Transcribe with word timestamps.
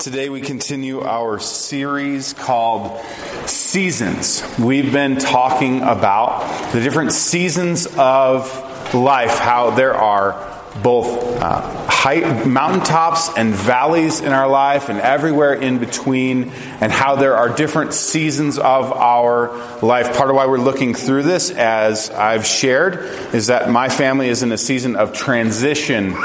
Today 0.00 0.30
we 0.30 0.40
continue 0.40 1.02
our 1.02 1.38
series 1.38 2.32
called 2.32 2.98
Seasons. 3.46 4.42
We've 4.58 4.90
been 4.90 5.18
talking 5.18 5.82
about 5.82 6.72
the 6.72 6.80
different 6.80 7.12
seasons 7.12 7.86
of 7.98 8.94
life, 8.94 9.38
how 9.38 9.72
there 9.72 9.94
are 9.94 10.58
both 10.82 11.38
uh, 11.42 11.60
height, 11.86 12.46
mountaintops 12.46 13.28
and 13.36 13.54
valleys 13.54 14.20
in 14.20 14.32
our 14.32 14.48
life 14.48 14.88
and 14.88 14.98
everywhere 15.00 15.52
in 15.52 15.78
between, 15.78 16.44
and 16.80 16.90
how 16.90 17.16
there 17.16 17.36
are 17.36 17.54
different 17.54 17.92
seasons 17.92 18.58
of 18.58 18.92
our 18.92 19.50
life. 19.82 20.16
Part 20.16 20.30
of 20.30 20.36
why 20.36 20.46
we're 20.46 20.56
looking 20.56 20.94
through 20.94 21.24
this, 21.24 21.50
as 21.50 22.08
I've 22.08 22.46
shared, 22.46 23.34
is 23.34 23.48
that 23.48 23.68
my 23.68 23.90
family 23.90 24.30
is 24.30 24.42
in 24.42 24.50
a 24.50 24.58
season 24.58 24.96
of 24.96 25.12
transition 25.12 26.16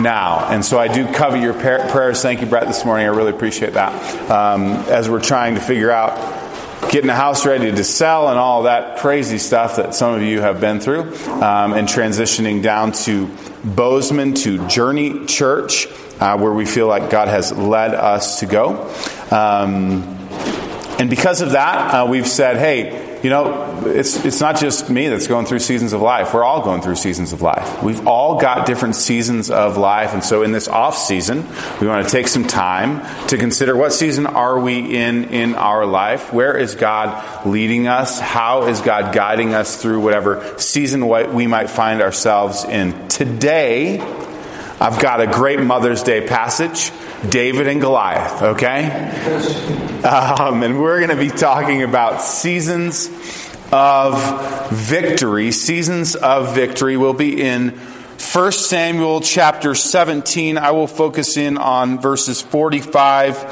now. 0.00 0.46
And 0.50 0.64
so 0.64 0.78
I 0.78 0.88
do 0.88 1.06
cover 1.12 1.36
your 1.36 1.54
prayers. 1.54 2.22
Thank 2.22 2.40
you, 2.40 2.46
Brett, 2.46 2.66
this 2.66 2.84
morning. 2.84 3.06
I 3.06 3.10
really 3.10 3.30
appreciate 3.30 3.74
that. 3.74 4.30
Um, 4.30 4.64
as 4.88 5.08
we're 5.08 5.20
trying 5.20 5.54
to 5.54 5.60
figure 5.60 5.90
out 5.90 6.34
getting 6.90 7.10
a 7.10 7.14
house 7.14 7.46
ready 7.46 7.72
to 7.72 7.84
sell 7.84 8.28
and 8.28 8.38
all 8.38 8.64
that 8.64 8.98
crazy 8.98 9.38
stuff 9.38 9.76
that 9.76 9.94
some 9.94 10.14
of 10.14 10.22
you 10.22 10.40
have 10.40 10.60
been 10.60 10.78
through, 10.78 11.02
um, 11.42 11.72
and 11.72 11.88
transitioning 11.88 12.62
down 12.62 12.92
to 12.92 13.28
Bozeman 13.64 14.34
to 14.34 14.66
Journey 14.68 15.26
Church, 15.26 15.88
uh, 16.20 16.38
where 16.38 16.52
we 16.52 16.64
feel 16.64 16.86
like 16.86 17.10
God 17.10 17.28
has 17.28 17.52
led 17.52 17.94
us 17.94 18.40
to 18.40 18.46
go. 18.46 18.88
Um, 19.30 20.02
and 20.98 21.10
because 21.10 21.40
of 21.40 21.52
that, 21.52 21.94
uh, 21.94 22.06
we've 22.06 22.28
said, 22.28 22.56
hey, 22.56 23.15
you 23.26 23.30
know, 23.30 23.82
it's, 23.86 24.24
it's 24.24 24.40
not 24.40 24.56
just 24.56 24.88
me 24.88 25.08
that's 25.08 25.26
going 25.26 25.46
through 25.46 25.58
seasons 25.58 25.92
of 25.92 26.00
life. 26.00 26.32
We're 26.32 26.44
all 26.44 26.62
going 26.62 26.80
through 26.80 26.94
seasons 26.94 27.32
of 27.32 27.42
life. 27.42 27.82
We've 27.82 28.06
all 28.06 28.38
got 28.38 28.66
different 28.66 28.94
seasons 28.94 29.50
of 29.50 29.76
life. 29.76 30.14
And 30.14 30.22
so 30.22 30.44
in 30.44 30.52
this 30.52 30.68
off 30.68 30.96
season, 30.96 31.44
we 31.80 31.88
want 31.88 32.06
to 32.06 32.12
take 32.12 32.28
some 32.28 32.44
time 32.44 33.02
to 33.26 33.36
consider 33.36 33.76
what 33.76 33.92
season 33.92 34.26
are 34.26 34.60
we 34.60 34.96
in 34.96 35.30
in 35.30 35.56
our 35.56 35.84
life? 35.86 36.32
Where 36.32 36.56
is 36.56 36.76
God 36.76 37.44
leading 37.44 37.88
us? 37.88 38.20
How 38.20 38.68
is 38.68 38.80
God 38.80 39.12
guiding 39.12 39.54
us 39.54 39.82
through 39.82 40.02
whatever 40.02 40.54
season 40.58 41.08
we 41.34 41.48
might 41.48 41.68
find 41.68 42.02
ourselves 42.02 42.62
in? 42.62 43.08
Today, 43.08 43.98
I've 44.78 45.00
got 45.00 45.22
a 45.22 45.26
great 45.26 45.58
Mother's 45.58 46.02
Day 46.02 46.26
passage 46.26 46.92
David 47.28 47.66
and 47.66 47.80
Goliath, 47.80 48.42
okay? 48.42 48.84
Um, 50.04 50.62
and 50.62 50.80
we're 50.80 50.98
going 50.98 51.16
to 51.16 51.16
be 51.16 51.30
talking 51.30 51.82
about 51.82 52.20
seasons 52.20 53.08
of 53.72 54.70
victory. 54.70 55.50
Seasons 55.50 56.14
of 56.14 56.54
victory 56.54 56.98
will 56.98 57.14
be 57.14 57.40
in 57.42 57.70
1 57.70 58.52
Samuel 58.52 59.22
chapter 59.22 59.74
17. 59.74 60.58
I 60.58 60.72
will 60.72 60.86
focus 60.86 61.38
in 61.38 61.56
on 61.56 61.98
verses 61.98 62.42
45 62.42 63.50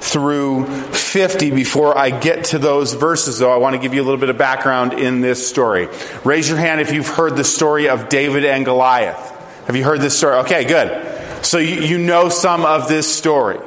through 0.00 0.66
50 0.66 1.52
before 1.52 1.96
I 1.96 2.10
get 2.10 2.44
to 2.46 2.58
those 2.58 2.92
verses, 2.92 3.38
though. 3.38 3.52
I 3.52 3.56
want 3.56 3.74
to 3.76 3.80
give 3.80 3.94
you 3.94 4.02
a 4.02 4.04
little 4.04 4.20
bit 4.20 4.28
of 4.28 4.36
background 4.36 4.92
in 4.92 5.22
this 5.22 5.48
story. 5.48 5.88
Raise 6.22 6.48
your 6.48 6.58
hand 6.58 6.82
if 6.82 6.92
you've 6.92 7.08
heard 7.08 7.34
the 7.34 7.44
story 7.44 7.88
of 7.88 8.10
David 8.10 8.44
and 8.44 8.64
Goliath. 8.64 9.35
Have 9.66 9.74
you 9.74 9.82
heard 9.82 10.00
this 10.00 10.16
story? 10.16 10.36
Okay, 10.38 10.64
good. 10.64 11.44
So 11.44 11.58
you, 11.58 11.80
you 11.80 11.98
know 11.98 12.28
some 12.28 12.64
of 12.64 12.86
this 12.86 13.12
story. 13.12 13.58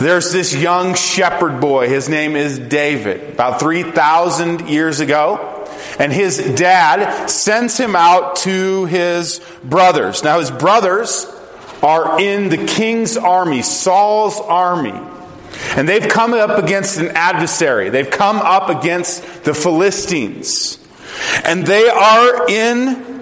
There's 0.00 0.32
this 0.32 0.54
young 0.54 0.94
shepherd 0.94 1.60
boy. 1.60 1.88
His 1.88 2.08
name 2.08 2.36
is 2.36 2.58
David. 2.58 3.34
About 3.34 3.60
3,000 3.60 4.68
years 4.68 5.00
ago. 5.00 5.66
And 5.98 6.10
his 6.10 6.38
dad 6.56 7.26
sends 7.26 7.76
him 7.76 7.94
out 7.94 8.36
to 8.36 8.86
his 8.86 9.40
brothers. 9.62 10.24
Now, 10.24 10.40
his 10.40 10.50
brothers 10.50 11.26
are 11.82 12.18
in 12.18 12.48
the 12.48 12.66
king's 12.66 13.18
army, 13.18 13.60
Saul's 13.60 14.40
army. 14.40 14.98
And 15.76 15.86
they've 15.86 16.08
come 16.08 16.32
up 16.32 16.62
against 16.62 16.98
an 16.98 17.10
adversary. 17.14 17.90
They've 17.90 18.10
come 18.10 18.38
up 18.38 18.70
against 18.70 19.44
the 19.44 19.52
Philistines. 19.52 20.78
And 21.44 21.66
they 21.66 21.88
are 21.88 22.48
in 22.48 23.13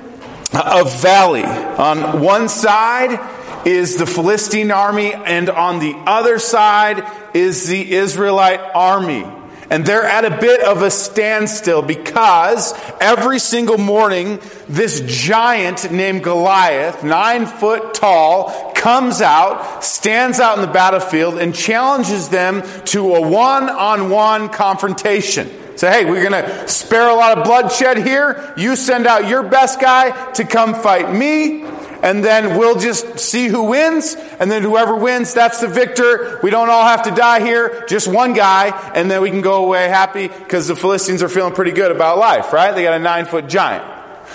a 0.52 0.84
valley. 0.84 1.44
On 1.44 2.20
one 2.20 2.48
side 2.48 3.18
is 3.66 3.96
the 3.96 4.06
Philistine 4.06 4.70
army, 4.70 5.14
and 5.14 5.48
on 5.48 5.78
the 5.78 5.94
other 6.06 6.38
side 6.38 7.04
is 7.34 7.66
the 7.66 7.92
Israelite 7.92 8.60
army. 8.74 9.24
And 9.70 9.86
they're 9.86 10.04
at 10.04 10.26
a 10.26 10.38
bit 10.38 10.60
of 10.60 10.82
a 10.82 10.90
standstill 10.90 11.80
because 11.80 12.74
every 13.00 13.38
single 13.38 13.78
morning, 13.78 14.38
this 14.68 15.00
giant 15.06 15.90
named 15.90 16.22
Goliath, 16.22 17.02
nine 17.02 17.46
foot 17.46 17.94
tall, 17.94 18.72
comes 18.72 19.22
out, 19.22 19.82
stands 19.82 20.40
out 20.40 20.58
in 20.58 20.60
the 20.60 20.72
battlefield, 20.72 21.38
and 21.38 21.54
challenges 21.54 22.28
them 22.28 22.62
to 22.86 23.14
a 23.14 23.26
one 23.26 23.70
on 23.70 24.10
one 24.10 24.50
confrontation. 24.50 25.48
Say, 25.82 25.90
hey, 25.90 26.04
we're 26.04 26.22
going 26.22 26.44
to 26.44 26.68
spare 26.68 27.08
a 27.08 27.14
lot 27.16 27.36
of 27.36 27.42
bloodshed 27.42 27.96
here. 28.06 28.54
You 28.56 28.76
send 28.76 29.04
out 29.04 29.26
your 29.26 29.42
best 29.42 29.80
guy 29.80 30.30
to 30.34 30.44
come 30.44 30.76
fight 30.76 31.12
me 31.12 31.64
and 32.04 32.24
then 32.24 32.56
we'll 32.56 32.78
just 32.78 33.18
see 33.18 33.48
who 33.48 33.64
wins, 33.64 34.16
and 34.38 34.48
then 34.50 34.62
whoever 34.62 34.96
wins, 34.96 35.34
that's 35.34 35.60
the 35.60 35.66
victor. 35.68 36.38
We 36.42 36.50
don't 36.50 36.68
all 36.68 36.84
have 36.84 37.02
to 37.04 37.10
die 37.12 37.40
here, 37.40 37.84
just 37.88 38.06
one 38.06 38.32
guy, 38.32 38.70
and 38.94 39.10
then 39.10 39.22
we 39.22 39.30
can 39.30 39.40
go 39.40 39.64
away 39.64 39.88
happy 39.88 40.28
because 40.28 40.68
the 40.68 40.76
Philistines 40.76 41.20
are 41.22 41.28
feeling 41.28 41.52
pretty 41.52 41.72
good 41.72 41.90
about 41.90 42.18
life, 42.18 42.52
right? 42.52 42.72
They 42.72 42.84
got 42.84 42.94
a 42.94 43.02
nine 43.02 43.26
foot 43.26 43.48
giant. 43.48 43.84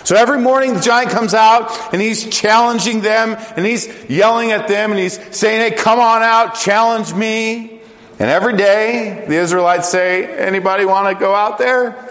So 0.04 0.18
every 0.18 0.40
morning 0.40 0.74
the 0.74 0.82
giant 0.82 1.12
comes 1.12 1.34
out 1.34 1.94
and 1.94 2.02
he's 2.02 2.30
challenging 2.30 3.00
them 3.00 3.38
and 3.56 3.66
he's 3.66 3.88
yelling 4.10 4.52
at 4.52 4.68
them 4.68 4.92
and 4.92 5.00
he's 5.00 5.18
saying, 5.34 5.72
Hey, 5.72 5.78
come 5.78 6.00
on 6.00 6.24
out, 6.24 6.56
challenge 6.56 7.14
me. 7.14 7.77
And 8.20 8.30
every 8.32 8.58
day 8.58 9.26
the 9.28 9.36
Israelites 9.36 9.90
say, 9.90 10.26
Anybody 10.26 10.86
want 10.86 11.16
to 11.16 11.20
go 11.20 11.36
out 11.36 11.58
there? 11.58 12.08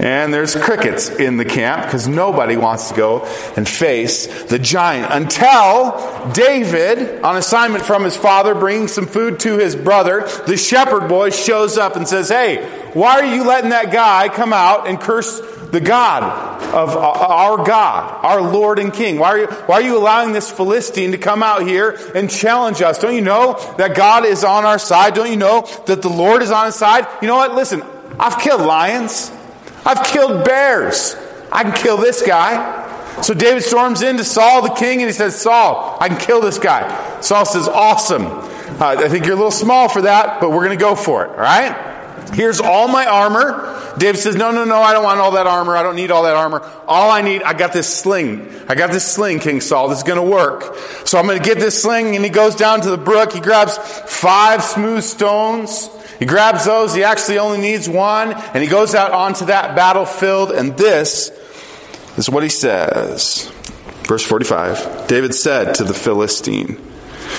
And 0.00 0.32
there's 0.32 0.56
crickets 0.56 1.10
in 1.10 1.36
the 1.36 1.44
camp 1.44 1.84
because 1.84 2.08
nobody 2.08 2.56
wants 2.56 2.88
to 2.88 2.96
go 2.96 3.26
and 3.54 3.68
face 3.68 4.44
the 4.44 4.58
giant 4.58 5.12
until 5.12 6.32
David, 6.32 7.22
on 7.22 7.36
assignment 7.36 7.84
from 7.84 8.04
his 8.04 8.16
father, 8.16 8.54
bringing 8.54 8.88
some 8.88 9.06
food 9.06 9.38
to 9.40 9.58
his 9.58 9.76
brother, 9.76 10.26
the 10.46 10.56
shepherd 10.56 11.06
boy 11.06 11.28
shows 11.28 11.76
up 11.76 11.96
and 11.96 12.08
says, 12.08 12.30
Hey, 12.30 12.64
why 12.94 13.20
are 13.20 13.26
you 13.26 13.44
letting 13.44 13.70
that 13.70 13.92
guy 13.92 14.30
come 14.30 14.54
out 14.54 14.88
and 14.88 14.98
curse 14.98 15.38
the 15.70 15.80
God 15.80 16.22
of 16.74 16.96
our 16.96 17.64
God, 17.64 18.24
our 18.24 18.42
Lord 18.42 18.78
and 18.78 18.92
King? 18.92 19.18
Why 19.18 19.28
are 19.28 19.38
you, 19.38 19.46
why 19.46 19.76
are 19.76 19.82
you 19.82 19.98
allowing 19.98 20.32
this 20.32 20.50
Philistine 20.50 21.12
to 21.12 21.18
come 21.18 21.42
out 21.42 21.66
here 21.66 21.98
and 22.14 22.30
challenge 22.30 22.82
us? 22.82 22.98
Don't 22.98 23.14
you 23.14 23.20
know 23.20 23.58
that 23.78 23.96
God 23.96 24.24
is 24.24 24.44
on 24.44 24.64
our 24.64 24.78
side? 24.78 25.14
Don't 25.14 25.30
you 25.30 25.36
know 25.36 25.68
that 25.86 26.02
the 26.02 26.08
Lord 26.08 26.42
is 26.42 26.50
on 26.50 26.66
his 26.66 26.74
side? 26.74 27.06
You 27.22 27.28
know 27.28 27.36
what? 27.36 27.54
Listen, 27.54 27.82
I've 28.18 28.38
killed 28.38 28.62
lions. 28.62 29.32
I've 29.84 30.04
killed 30.06 30.44
bears. 30.44 31.16
I 31.50 31.62
can 31.62 31.72
kill 31.72 31.96
this 31.96 32.22
guy. 32.22 32.88
So 33.22 33.34
David 33.34 33.62
storms 33.62 34.02
into 34.02 34.24
Saul, 34.24 34.62
the 34.62 34.74
king, 34.74 35.00
and 35.00 35.08
he 35.08 35.12
says, 35.12 35.40
Saul, 35.40 35.98
I 36.00 36.08
can 36.08 36.18
kill 36.18 36.40
this 36.40 36.58
guy. 36.58 37.20
Saul 37.20 37.44
says, 37.44 37.68
Awesome. 37.68 38.26
Uh, 38.26 38.96
I 38.98 39.08
think 39.08 39.26
you're 39.26 39.34
a 39.34 39.36
little 39.36 39.50
small 39.50 39.88
for 39.88 40.02
that, 40.02 40.40
but 40.40 40.50
we're 40.50 40.64
going 40.64 40.78
to 40.78 40.82
go 40.82 40.94
for 40.94 41.24
it, 41.24 41.30
all 41.30 41.36
right? 41.36 42.30
Here's 42.32 42.60
all 42.60 42.88
my 42.88 43.06
armor. 43.06 43.69
David 43.98 44.18
says, 44.18 44.36
No, 44.36 44.50
no, 44.50 44.64
no, 44.64 44.76
I 44.76 44.92
don't 44.92 45.04
want 45.04 45.20
all 45.20 45.32
that 45.32 45.46
armor. 45.46 45.76
I 45.76 45.82
don't 45.82 45.96
need 45.96 46.10
all 46.10 46.24
that 46.24 46.36
armor. 46.36 46.62
All 46.86 47.10
I 47.10 47.22
need, 47.22 47.42
I 47.42 47.54
got 47.54 47.72
this 47.72 47.92
sling. 47.92 48.48
I 48.68 48.74
got 48.74 48.90
this 48.90 49.06
sling, 49.06 49.40
King 49.40 49.60
Saul. 49.60 49.88
This 49.88 49.98
is 49.98 50.04
going 50.04 50.20
to 50.20 50.30
work. 50.30 50.76
So 51.04 51.18
I'm 51.18 51.26
going 51.26 51.38
to 51.38 51.44
get 51.44 51.58
this 51.58 51.82
sling, 51.82 52.16
and 52.16 52.24
he 52.24 52.30
goes 52.30 52.54
down 52.54 52.80
to 52.82 52.90
the 52.90 52.98
brook. 52.98 53.32
He 53.32 53.40
grabs 53.40 53.76
five 53.76 54.62
smooth 54.62 55.02
stones. 55.02 55.88
He 56.20 56.26
grabs 56.26 56.66
those, 56.66 56.94
he 56.94 57.02
actually 57.02 57.38
only 57.38 57.62
needs 57.62 57.88
one, 57.88 58.32
and 58.32 58.62
he 58.62 58.68
goes 58.68 58.94
out 58.94 59.10
onto 59.10 59.46
that 59.46 59.74
battlefield, 59.74 60.50
and 60.50 60.76
this 60.76 61.30
is 62.18 62.28
what 62.28 62.42
he 62.42 62.50
says. 62.50 63.50
Verse 64.02 64.22
45 64.22 65.08
David 65.08 65.34
said 65.34 65.76
to 65.76 65.84
the 65.84 65.94
Philistine, 65.94 66.76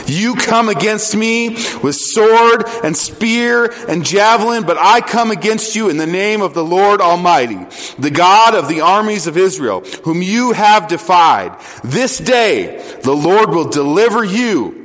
You 0.07 0.35
come 0.35 0.70
against 0.70 1.16
me 1.16 1.49
with 1.81 1.96
sword 1.96 2.64
and 2.84 2.96
spear 2.96 3.73
and 3.87 4.05
javelin, 4.05 4.64
but 4.64 4.78
I 4.78 5.02
come 5.02 5.31
against 5.31 5.75
you 5.75 5.90
in 5.90 5.97
the 5.97 6.08
name 6.08 6.41
of 6.41 6.53
the 6.53 6.64
Lord 6.64 7.02
Almighty, 7.02 7.66
the 7.97 8.11
God 8.11 8.55
of 8.55 8.67
the 8.67 8.81
armies 8.81 9.28
of 9.28 9.37
Israel, 9.37 9.81
whom 10.03 10.22
you 10.22 10.52
have 10.53 10.87
defied. 10.87 11.59
This 11.84 12.17
day 12.17 12.99
the 13.03 13.16
Lord 13.16 13.49
will 13.49 13.70
deliver 13.70 14.23
you 14.23 14.81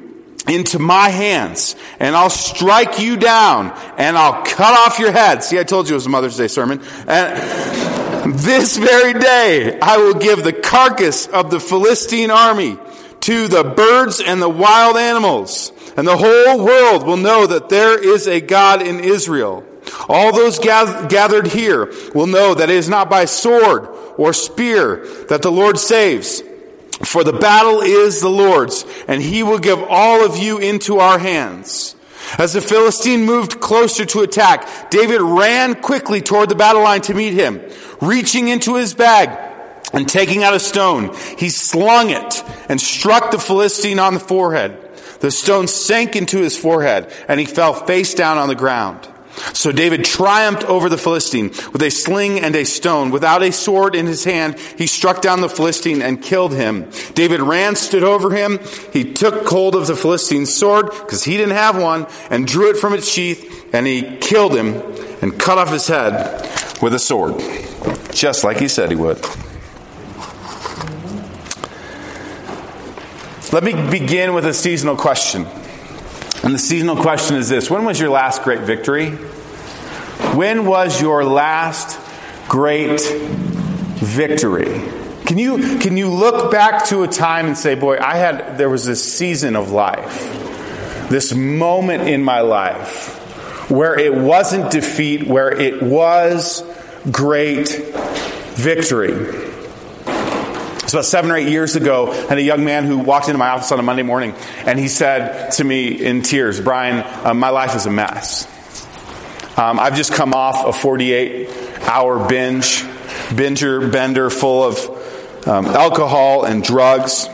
into 0.49 0.79
my 0.79 1.09
hands 1.09 1.75
and 1.99 2.15
I'll 2.15 2.31
strike 2.31 3.01
you 3.01 3.17
down 3.17 3.73
and 3.99 4.17
I'll 4.17 4.45
cut 4.45 4.79
off 4.79 4.99
your 4.99 5.13
head. 5.13 5.43
See, 5.43 5.59
I 5.59 5.65
told 5.65 5.89
you 5.89 5.95
it 5.95 5.97
was 5.97 6.07
a 6.07 6.11
Mother's 6.11 6.37
Day 6.37 6.49
sermon. 6.49 6.81
And 7.07 8.35
this 8.35 8.77
very 8.77 9.13
day 9.15 9.79
I 9.81 9.99
will 9.99 10.15
give 10.15 10.45
the 10.45 10.53
carcass 10.53 11.27
of 11.27 11.51
the 11.51 11.61
Philistine 11.61 12.31
army 12.31 12.79
to 13.27 13.49
the 13.49 13.65
birds 13.65 14.21
and 14.21 14.41
the 14.41 14.49
wild 14.49 14.97
animals 14.97 15.73
and 15.97 16.07
the 16.07 16.17
whole 16.17 16.65
world 16.65 17.05
will 17.05 17.17
know 17.17 17.45
that 17.45 17.69
there 17.69 17.99
is 17.99 18.29
a 18.29 18.41
God 18.41 18.83
in 18.83 19.01
Israel. 19.01 19.65
All 20.09 20.33
those 20.33 20.61
gathered 20.61 21.49
here 21.49 21.93
will 22.15 22.29
know 22.29 22.55
that 22.55 22.71
it 22.71 22.77
is 22.77 22.89
not 22.89 23.11
by 23.11 23.25
sword 23.25 23.89
or 24.17 24.33
spear 24.33 25.05
that 25.29 25.43
the 25.43 25.51
Lord 25.51 25.77
saves 25.77 26.41
For 27.03 27.25
the 27.25 27.33
battle 27.33 27.81
is 27.81 28.21
the 28.21 28.31
Lord's, 28.31 28.85
and 29.09 29.21
he 29.21 29.43
will 29.43 29.59
give 29.59 29.83
all 29.83 30.25
of 30.25 30.37
you 30.39 30.59
into 30.59 30.99
our 30.99 31.19
hands. 31.19 31.97
As 32.39 32.53
the 32.53 32.61
Philistine 32.61 33.25
moved 33.25 33.61
closer 33.61 34.05
to 34.07 34.21
attack, 34.21 34.91
David 34.91 35.21
ran 35.21 35.75
quickly 35.83 36.21
toward 36.21 36.49
the 36.49 36.55
battle 36.55 36.83
line 36.83 37.03
to 37.03 37.15
meet 37.15 37.35
him. 37.35 37.61
Reaching 38.01 38.47
into 38.49 38.77
his 38.77 38.95
bag 38.95 39.56
and 39.93 40.09
taking 40.09 40.43
out 40.43 40.55
a 40.55 40.61
stone, 40.61 41.15
he 41.39 41.49
slung 41.49 42.11
it 42.11 42.45
and 42.69 42.81
struck 42.81 43.31
the 43.31 43.39
Philistine 43.39 43.99
on 43.99 44.15
the 44.15 44.21
forehead. 44.21 44.79
The 45.21 45.31
stone 45.31 45.67
sank 45.67 46.17
into 46.17 46.39
his 46.39 46.59
forehead 46.59 47.13
and 47.29 47.41
he 47.41 47.47
fell 47.47 47.75
face 47.75 48.15
down 48.15 48.39
on 48.39 48.49
the 48.49 48.55
ground. 48.55 49.09
So 49.53 49.71
David 49.73 50.05
triumphed 50.05 50.65
over 50.65 50.89
the 50.89 50.99
Philistine 50.99 51.49
with 51.73 51.83
a 51.83 51.91
sling 51.91 52.41
and 52.41 52.55
a 52.57 52.65
stone. 52.65 53.11
Without 53.11 53.43
a 53.43 53.53
sword 53.53 53.95
in 53.95 54.07
his 54.07 54.25
hand, 54.25 54.59
he 54.59 54.87
struck 54.87 55.21
down 55.21 55.41
the 55.41 55.49
Philistine 55.49 56.03
and 56.03 56.23
killed 56.23 56.55
him. 56.55 56.91
David 57.15 57.41
ran, 57.41 57.77
stood 57.77 58.03
over 58.03 58.35
him. 58.35 58.61
He 58.93 59.13
took 59.13 59.47
hold 59.47 59.75
of 59.75 59.87
the 59.87 59.97
Philistine's 59.97 60.55
sword, 60.55 60.87
because 60.91 61.25
he 61.25 61.37
didn't 61.37 61.57
have 61.57 61.81
one, 61.81 62.07
and 62.31 62.47
drew 62.47 62.71
it 62.71 62.79
from 62.79 62.95
its 62.95 63.11
sheath, 63.11 63.75
and 63.75 63.87
he 63.87 64.17
killed 64.19 64.57
him 64.57 64.81
and 65.21 65.39
cut 65.39 65.59
off 65.59 65.71
his 65.71 65.87
head 65.87 66.41
with 66.81 66.95
a 66.95 66.99
sword. 66.99 67.39
Just 68.13 68.43
like 68.43 68.59
he 68.59 68.69
said 68.69 68.91
he 68.91 68.97
would. 68.97 69.23
Let 73.53 73.63
me 73.63 73.75
begin 73.91 74.35
with 74.35 74.45
a 74.45 74.53
seasonal 74.53 74.97
question. 74.97 75.47
And 76.43 76.53
the 76.53 76.59
seasonal 76.59 76.97
question 76.97 77.37
is 77.37 77.49
this 77.49 77.71
When 77.71 77.85
was 77.85 78.01
your 78.01 78.11
last 78.11 78.43
great 78.43 78.61
victory? 78.61 79.11
When 80.35 80.67
was 80.67 81.01
your 81.01 81.25
last 81.25 82.01
great 82.49 83.01
victory? 83.01 84.83
Can 85.27 85.39
you, 85.39 85.79
can 85.79 85.97
you 85.97 86.09
look 86.09 86.51
back 86.51 86.87
to 86.87 87.03
a 87.03 87.09
time 87.09 87.47
and 87.47 87.57
say, 87.57 87.75
boy, 87.75 87.99
I 87.99 88.17
had, 88.17 88.59
there 88.59 88.71
was 88.71 88.85
this 88.85 89.13
season 89.13 89.57
of 89.57 89.71
life, 89.71 91.09
this 91.09 91.35
moment 91.35 92.09
in 92.09 92.23
my 92.23 92.41
life 92.41 93.71
where 93.71 93.99
it 93.99 94.15
wasn't 94.15 94.71
defeat, 94.71 95.27
where 95.27 95.51
it 95.51 95.83
was 95.83 96.63
great 97.11 97.69
victory. 98.55 99.46
It's 100.87 100.95
about 100.95 101.05
seven 101.05 101.33
or 101.33 101.37
eight 101.37 101.49
years 101.49 101.75
ago, 101.75 102.13
and 102.13 102.39
a 102.39 102.43
young 102.43 102.65
man 102.65 102.85
who 102.85 102.99
walked 102.99 103.27
into 103.27 103.39
my 103.39 103.49
office 103.49 103.73
on 103.73 103.81
a 103.81 103.83
Monday 103.83 104.05
morning, 104.05 104.37
and 104.59 104.79
he 104.79 104.87
said 104.87 105.51
to 105.55 105.65
me 105.65 105.89
in 105.89 106.23
tears, 106.23 106.61
Brian, 106.61 107.05
um, 107.27 107.41
my 107.41 107.49
life 107.49 107.75
is 107.75 107.87
a 107.87 107.91
mess. 107.91 108.47
Um, 109.59 109.81
I've 109.81 109.97
just 109.97 110.13
come 110.13 110.33
off 110.33 110.65
a 110.65 110.73
48 110.73 111.51
hour 111.89 112.29
binge, 112.29 112.83
binger 113.35 113.91
bender 113.91 114.31
full 114.31 114.63
of 114.63 115.49
um, 115.49 115.67
alcohol 115.67 116.45
and 116.45 116.63
drugs. 116.63 117.29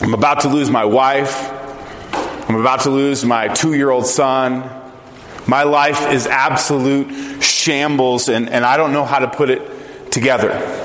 I'm 0.00 0.14
about 0.14 0.40
to 0.40 0.48
lose 0.48 0.70
my 0.70 0.86
wife. 0.86 1.50
I'm 2.48 2.56
about 2.56 2.84
to 2.84 2.90
lose 2.90 3.22
my 3.22 3.48
two 3.48 3.74
year 3.74 3.90
old 3.90 4.06
son. 4.06 4.70
My 5.46 5.64
life 5.64 6.10
is 6.10 6.26
absolute 6.26 7.42
shambles, 7.42 8.30
and, 8.30 8.48
and 8.48 8.64
I 8.64 8.78
don't 8.78 8.94
know 8.94 9.04
how 9.04 9.18
to 9.18 9.28
put 9.28 9.50
it 9.50 10.10
together. 10.10 10.81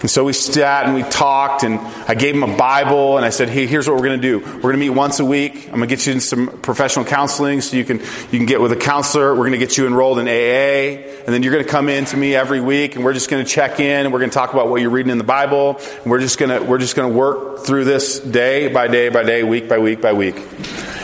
And 0.00 0.10
so 0.10 0.24
we 0.24 0.34
sat 0.34 0.84
and 0.84 0.94
we 0.94 1.02
talked, 1.04 1.62
and 1.62 1.78
I 2.06 2.14
gave 2.14 2.34
him 2.34 2.42
a 2.42 2.56
Bible, 2.56 3.16
and 3.16 3.24
I 3.24 3.30
said, 3.30 3.48
"Hey, 3.48 3.66
here's 3.66 3.88
what 3.88 3.96
we're 3.96 4.06
going 4.06 4.20
to 4.20 4.28
do. 4.28 4.44
We're 4.44 4.60
going 4.60 4.74
to 4.74 4.80
meet 4.80 4.90
once 4.90 5.20
a 5.20 5.24
week. 5.24 5.66
I'm 5.66 5.76
going 5.76 5.88
to 5.88 5.96
get 5.96 6.06
you 6.06 6.12
in 6.12 6.20
some 6.20 6.48
professional 6.60 7.06
counseling, 7.06 7.62
so 7.62 7.76
you 7.76 7.84
can 7.84 8.00
you 8.00 8.38
can 8.38 8.44
get 8.44 8.60
with 8.60 8.72
a 8.72 8.76
counselor. 8.76 9.30
We're 9.30 9.48
going 9.48 9.52
to 9.52 9.58
get 9.58 9.78
you 9.78 9.86
enrolled 9.86 10.18
in 10.18 10.28
AA, 10.28 11.00
and 11.24 11.28
then 11.28 11.42
you're 11.42 11.52
going 11.52 11.64
to 11.64 11.70
come 11.70 11.88
in 11.88 12.04
to 12.06 12.16
me 12.16 12.34
every 12.34 12.60
week, 12.60 12.94
and 12.96 13.04
we're 13.04 13.14
just 13.14 13.30
going 13.30 13.42
to 13.42 13.50
check 13.50 13.80
in, 13.80 14.04
and 14.04 14.12
we're 14.12 14.18
going 14.18 14.30
to 14.30 14.34
talk 14.34 14.52
about 14.52 14.68
what 14.68 14.82
you're 14.82 14.90
reading 14.90 15.10
in 15.10 15.18
the 15.18 15.24
Bible, 15.24 15.80
and 16.02 16.10
we're 16.10 16.20
just 16.20 16.38
going 16.38 16.50
to 16.50 16.62
we're 16.62 16.78
just 16.78 16.94
going 16.94 17.10
to 17.10 17.16
work 17.16 17.64
through 17.64 17.84
this 17.84 18.20
day 18.20 18.68
by 18.68 18.88
day 18.88 19.08
by 19.08 19.22
day, 19.22 19.44
week 19.44 19.66
by 19.66 19.78
week 19.78 20.02
by 20.02 20.12
week." 20.12 20.36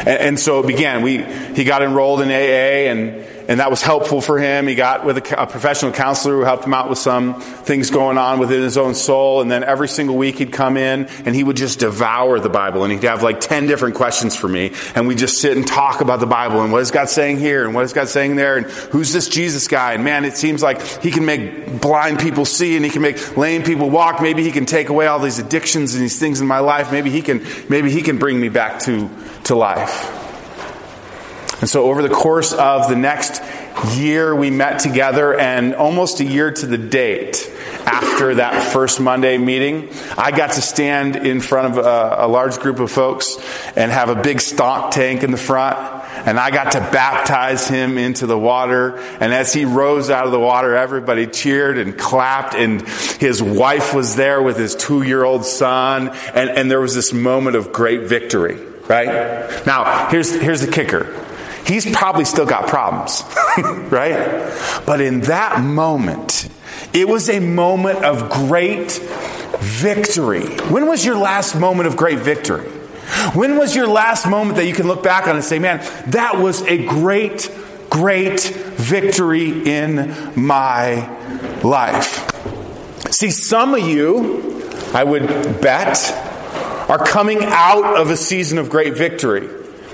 And, 0.01 0.09
and 0.09 0.41
so 0.41 0.61
it 0.61 0.67
began. 0.67 1.03
We 1.03 1.23
he 1.55 1.65
got 1.65 1.83
enrolled 1.83 2.21
in 2.21 2.29
AA, 2.29 2.91
and 2.91 3.27
and 3.53 3.61
that 3.61 3.69
was 3.69 3.83
helpful 3.83 4.23
for 4.23 4.39
him. 4.39 4.67
He 4.67 4.75
got 4.75 5.05
with 5.05 5.19
a, 5.19 5.43
a, 5.43 5.47
professional 5.47 5.93
counselor 5.93 6.37
who 6.37 6.41
helped 6.41 6.65
him 6.65 6.73
out 6.73 6.89
with 6.89 6.97
some 6.97 7.39
things 7.39 7.91
going 7.91 8.17
on 8.17 8.39
within 8.39 8.63
his 8.63 8.79
own 8.79 8.95
soul. 8.95 9.43
And 9.43 9.51
then 9.51 9.63
every 9.63 9.89
single 9.89 10.17
week 10.17 10.39
he'd 10.39 10.55
come 10.55 10.79
in 10.79 11.05
and 11.27 11.35
he 11.35 11.45
would 11.45 11.59
just 11.59 11.79
devour 11.79 12.41
the 12.41 12.49
Bible. 12.49 12.83
And 12.83 12.91
he'd 12.91 13.03
have 13.03 13.23
like 13.23 13.41
10 13.41 13.67
different 13.67 13.95
questions 13.95 14.35
for 14.35 14.49
me. 14.49 14.73
And 14.95 15.07
we'd 15.07 15.19
just 15.19 15.39
sit 15.39 15.55
and 15.55 15.67
talk 15.67 16.01
about 16.01 16.19
the 16.19 16.27
Bible 16.27 16.63
and 16.63 16.73
what 16.73 16.81
is 16.81 16.91
God 16.91 17.11
saying 17.11 17.41
here 17.41 17.67
and 17.67 17.75
what 17.75 17.85
is 17.85 17.93
God 17.93 18.09
saying 18.09 18.37
there 18.37 18.57
and 18.57 18.65
who's 18.65 19.13
this 19.13 19.29
Jesus 19.29 19.69
guy. 19.69 19.93
And 19.93 20.03
man, 20.03 20.25
it 20.25 20.39
seems 20.39 20.63
like 20.63 20.81
he 21.03 21.11
can 21.11 21.27
make 21.27 21.79
blind 21.79 22.21
people 22.21 22.47
see 22.47 22.77
and 22.77 22.87
he 22.87 22.91
can 22.91 23.03
make 23.03 23.37
lame 23.37 23.65
people 23.65 23.91
walk. 23.91 24.23
Maybe 24.23 24.43
he 24.43 24.51
can 24.51 24.65
take 24.65 24.89
away 24.89 25.09
all 25.09 25.19
these 25.19 25.39
addictions 25.39 25.95
and 25.95 26.03
these 26.03 26.19
things 26.19 26.41
in 26.41 26.47
my 26.47 26.61
life. 26.61 26.91
Maybe 26.91 27.11
he 27.11 27.21
can, 27.21 27.47
maybe 27.69 27.91
he 27.91 28.01
can 28.01 28.17
bring 28.17 28.41
me 28.41 28.49
back 28.49 28.81
to, 28.85 29.11
to 29.45 29.55
life. 29.55 30.22
And 31.63 31.71
so 31.71 31.85
over 31.85 32.03
the 32.03 32.13
course 32.13 32.53
of 32.53 32.89
the 32.89 32.97
next 32.97 33.41
year, 33.97 34.35
we 34.35 34.51
met 34.51 34.81
together, 34.81 35.33
and 35.39 35.77
almost 35.77 36.19
a 36.19 36.25
year 36.25 36.51
to 36.51 36.67
the 36.67 36.77
date 36.77 37.49
after 37.87 38.35
that 38.35 38.73
first 38.73 38.99
Monday 38.99 39.39
meeting, 39.39 39.89
I 40.19 40.33
got 40.33 40.55
to 40.55 40.61
stand 40.61 41.15
in 41.15 41.41
front 41.41 41.79
of 41.79 41.87
a, 41.87 42.27
a 42.27 42.27
large 42.27 42.59
group 42.59 42.81
of 42.81 42.91
folks 42.91 43.37
and 43.77 43.93
have 43.93 44.09
a 44.09 44.17
big 44.17 44.41
stock 44.41 44.91
tank 44.91 45.23
in 45.23 45.31
the 45.31 45.37
front. 45.37 45.79
And 46.27 46.37
I 46.37 46.51
got 46.51 46.73
to 46.73 46.81
baptize 46.81 47.69
him 47.69 47.97
into 47.97 48.27
the 48.27 48.37
water. 48.37 48.99
And 48.99 49.33
as 49.33 49.53
he 49.53 49.65
rose 49.65 50.11
out 50.11 50.27
of 50.27 50.33
the 50.33 50.41
water, 50.41 50.75
everybody 50.75 51.29
cheered 51.29 51.79
and 51.79 51.97
clapped. 51.97 52.57
And 52.57 52.83
his 53.21 53.41
wife 53.41 53.95
was 53.95 54.17
there 54.17 54.43
with 54.43 54.57
his 54.57 54.75
two 54.75 55.03
year 55.03 55.23
old 55.23 55.45
son. 55.45 56.09
And, 56.35 56.51
and 56.51 56.69
there 56.69 56.81
was 56.81 56.97
this 56.97 57.13
moment 57.13 57.55
of 57.55 57.73
great 57.73 58.03
victory, 58.03 58.57
right? 58.89 59.65
Now, 59.65 60.09
here's, 60.09 60.33
here's 60.33 60.61
the 60.61 60.71
kicker 60.71 61.22
he's 61.67 61.91
probably 61.91 62.25
still 62.25 62.47
got 62.47 62.69
problems, 62.69 63.23
right? 63.91 64.83
But 64.87 65.01
in 65.01 65.23
that 65.23 65.61
moment, 65.61 66.49
it 66.93 67.09
was 67.09 67.29
a 67.29 67.41
moment 67.41 68.05
of 68.05 68.31
great 68.31 68.93
victory. 69.61 70.47
When 70.69 70.87
was 70.87 71.05
your 71.05 71.17
last 71.17 71.55
moment 71.55 71.87
of 71.87 71.97
great 71.97 72.19
victory? 72.19 72.69
When 73.35 73.57
was 73.59 73.77
your 73.77 73.87
last 73.87 74.27
moment 74.27 74.57
that 74.57 74.67
you 74.67 74.75
can 74.75 74.87
look 74.87 75.03
back 75.03 75.27
on 75.27 75.37
and 75.37 75.45
say, 75.45 75.59
man, 75.59 75.79
that 76.11 76.39
was 76.39 76.63
a 76.63 76.85
great, 76.87 77.51
great 77.91 78.41
victory 78.41 79.69
in 79.69 80.33
my 80.35 81.09
life? 81.63 82.29
See, 83.13 83.31
some 83.31 83.75
of 83.75 83.81
you, 83.81 84.63
I 84.95 85.05
would 85.05 85.27
bet, 85.61 86.13
are 86.89 87.05
coming 87.05 87.45
out 87.45 87.97
of 87.97 88.11
a 88.11 88.17
season 88.17 88.59
of 88.59 88.71
great 88.71 88.97
victory. 88.97 89.49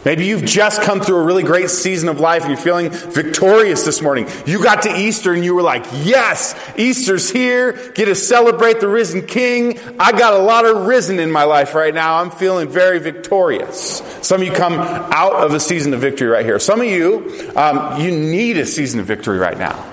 Maybe 0.04 0.26
you've 0.26 0.44
just 0.44 0.82
come 0.82 1.00
through 1.00 1.16
a 1.16 1.24
really 1.24 1.42
great 1.42 1.70
season 1.70 2.08
of 2.08 2.20
life 2.20 2.42
and 2.42 2.50
you're 2.50 2.60
feeling 2.60 2.90
victorious 2.90 3.84
this 3.84 4.00
morning. 4.00 4.28
You 4.46 4.62
got 4.62 4.82
to 4.82 4.96
Easter 4.96 5.32
and 5.32 5.44
you 5.44 5.54
were 5.54 5.62
like, 5.62 5.84
yes, 5.92 6.54
Easter's 6.76 7.30
here. 7.30 7.90
Get 7.92 8.06
to 8.06 8.14
celebrate 8.14 8.80
the 8.80 8.88
risen 8.88 9.26
King. 9.26 9.78
I 9.98 10.12
got 10.12 10.34
a 10.34 10.38
lot 10.38 10.64
of 10.64 10.86
risen 10.86 11.18
in 11.18 11.30
my 11.30 11.44
life 11.44 11.74
right 11.74 11.92
now. 11.92 12.18
I'm 12.18 12.30
feeling 12.30 12.68
very 12.68 12.98
victorious. 12.98 14.02
Some 14.22 14.40
of 14.40 14.46
you 14.46 14.52
come 14.52 14.74
out 14.74 15.34
of 15.34 15.52
a 15.52 15.60
season 15.60 15.92
of 15.94 16.00
victory 16.00 16.28
right 16.28 16.44
here. 16.44 16.58
Some 16.58 16.80
of 16.80 16.86
you, 16.86 17.52
um, 17.56 18.00
you 18.00 18.10
need 18.10 18.56
a 18.58 18.66
season 18.66 19.00
of 19.00 19.06
victory 19.06 19.38
right 19.38 19.58
now. 19.58 19.84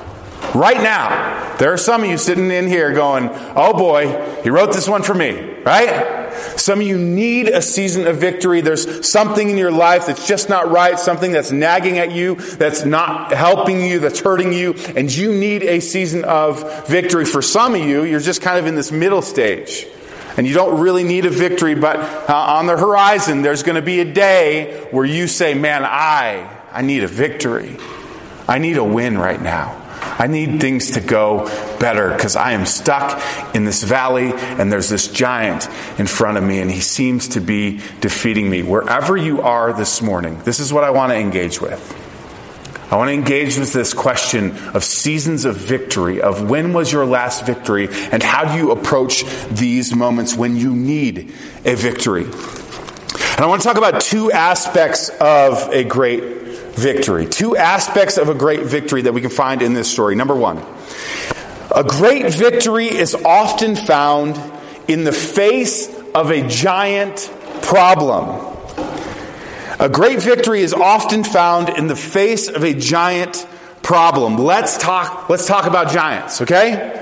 Right 0.54 0.82
now, 0.82 1.58
there 1.58 1.74
are 1.74 1.78
some 1.78 2.04
of 2.04 2.10
you 2.10 2.18
sitting 2.18 2.52
in 2.52 2.68
here 2.68 2.94
going, 2.94 3.30
oh 3.56 3.74
boy, 3.74 4.42
he 4.44 4.50
wrote 4.50 4.72
this 4.72 4.88
one 4.88 5.04
for 5.04 5.14
me, 5.14 5.56
right? 5.64 6.25
Some 6.58 6.82
of 6.82 6.88
you 6.88 6.98
need 6.98 7.48
a 7.48 7.62
season 7.62 8.08
of 8.08 8.18
victory. 8.18 8.62
There's 8.62 9.10
something 9.10 9.50
in 9.50 9.58
your 9.58 9.72
life 9.72 10.08
that's 10.08 10.28
just 10.28 10.50
not 10.50 10.70
right, 10.70 10.98
something 11.00 11.32
that's 11.32 11.52
nagging 11.52 11.98
at 11.98 12.12
you, 12.12 12.36
that's 12.36 12.86
not 12.86 13.32
helping 13.34 13.86
you, 13.86 14.00
that's 14.00 14.20
hurting 14.20 14.54
you, 14.54 14.74
and 14.96 15.14
you 15.14 15.34
need 15.34 15.64
a 15.64 15.80
season 15.80 16.24
of 16.24 16.88
victory. 16.88 17.26
For 17.26 17.42
some 17.42 17.76
of 17.76 17.82
you, 17.82 18.04
you're 18.04 18.20
just 18.20 18.42
kind 18.42 18.60
of 18.60 18.66
in 18.66 18.76
this 18.76 18.92
middle 18.92 19.22
stage. 19.22 19.88
And 20.38 20.46
you 20.46 20.54
don't 20.54 20.82
really 20.82 21.06
need 21.06 21.26
a 21.26 21.30
victory, 21.30 21.76
but 21.76 21.96
uh, 21.96 22.34
on 22.36 22.68
the 22.68 22.78
horizon, 22.78 23.42
there's 23.42 23.64
going 23.64 23.78
to 23.78 23.82
be 23.82 24.02
a 24.02 24.14
day 24.14 24.86
where 24.92 25.06
you 25.06 25.28
say, 25.28 25.54
Man, 25.54 25.86
I, 25.86 26.50
I 26.72 26.82
need 26.82 27.04
a 27.04 27.08
victory. 27.08 27.78
I 28.48 28.58
need 28.58 28.78
a 28.78 28.84
win 28.84 29.18
right 29.18 29.42
now. 29.42 29.85
I 30.18 30.28
need 30.28 30.62
things 30.62 30.92
to 30.92 31.02
go 31.02 31.46
better 31.80 32.10
because 32.10 32.36
I 32.36 32.52
am 32.52 32.66
stuck 32.66 33.22
in 33.56 33.66
this 33.66 33.84
valley 33.84 34.32
and 34.34 34.72
there's 34.72 34.90
this 34.90 35.08
giant 35.08 35.68
in 36.00 36.08
front 36.08 36.38
of 36.38 36.44
me 36.44 36.60
and 36.60 36.72
he 36.72 36.80
seems 36.80 37.30
to 37.30 37.42
be 37.42 37.82
defeating 38.02 38.50
me. 38.50 38.64
Wherever 38.64 39.18
you 39.18 39.42
are 39.42 39.74
this 39.74 40.02
morning, 40.02 40.40
this 40.44 40.60
is 40.60 40.72
what 40.72 40.84
I 40.84 40.92
want 40.92 41.12
to 41.12 41.18
engage 41.18 41.60
with. 41.60 42.02
I 42.92 42.98
want 42.98 43.10
to 43.10 43.14
engage 43.14 43.58
with 43.58 43.74
this 43.74 43.94
question 43.94 44.56
of 44.76 44.84
seasons 44.84 45.46
of 45.46 45.58
victory, 45.58 46.22
of 46.22 46.50
when 46.50 46.72
was 46.72 46.92
your 46.92 47.06
last 47.06 47.46
victory, 47.46 47.90
and 48.12 48.22
how 48.22 48.54
do 48.54 48.58
you 48.58 48.72
approach 48.72 49.24
these 49.50 49.96
moments 49.96 50.36
when 50.36 50.56
you 50.56 50.72
need 50.74 51.34
a 51.66 51.76
victory. 51.76 52.24
And 52.24 53.44
I 53.44 53.48
want 53.48 53.62
to 53.64 53.68
talk 53.68 53.78
about 53.78 54.02
two 54.02 54.32
aspects 54.32 55.10
of 55.20 55.68
a 55.74 55.84
great 55.84 56.45
victory. 56.76 57.26
Two 57.26 57.58
aspects 57.58 58.18
of 58.18 58.30
a 58.30 58.34
great 58.34 58.62
victory 58.62 59.04
that 59.04 59.14
we 59.14 59.22
can 59.22 59.30
find 59.30 59.62
in 59.62 59.74
this 59.74 59.92
story. 59.92 60.16
Number 60.16 60.36
one, 60.36 60.64
a 61.74 61.84
great 61.84 62.34
victory 62.34 62.88
is 62.88 63.16
often 63.16 63.76
found 63.76 64.40
in 64.88 65.04
the 65.04 65.12
face 65.12 65.90
of 66.14 66.32
a 66.32 66.48
giant 66.48 67.32
problem. 67.62 68.54
A 69.80 69.90
great 69.90 70.22
victory 70.22 70.62
is 70.62 70.74
often 70.74 71.24
found 71.24 71.70
in 71.70 71.88
the 71.88 71.96
face 71.96 72.48
of 72.48 72.64
a 72.64 72.74
giant 72.74 73.46
problem. 73.82 74.38
Let's 74.38 74.78
talk, 74.78 75.30
let's 75.30 75.46
talk 75.46 75.66
about 75.66 75.92
giants, 75.92 76.42
okay? 76.42 77.02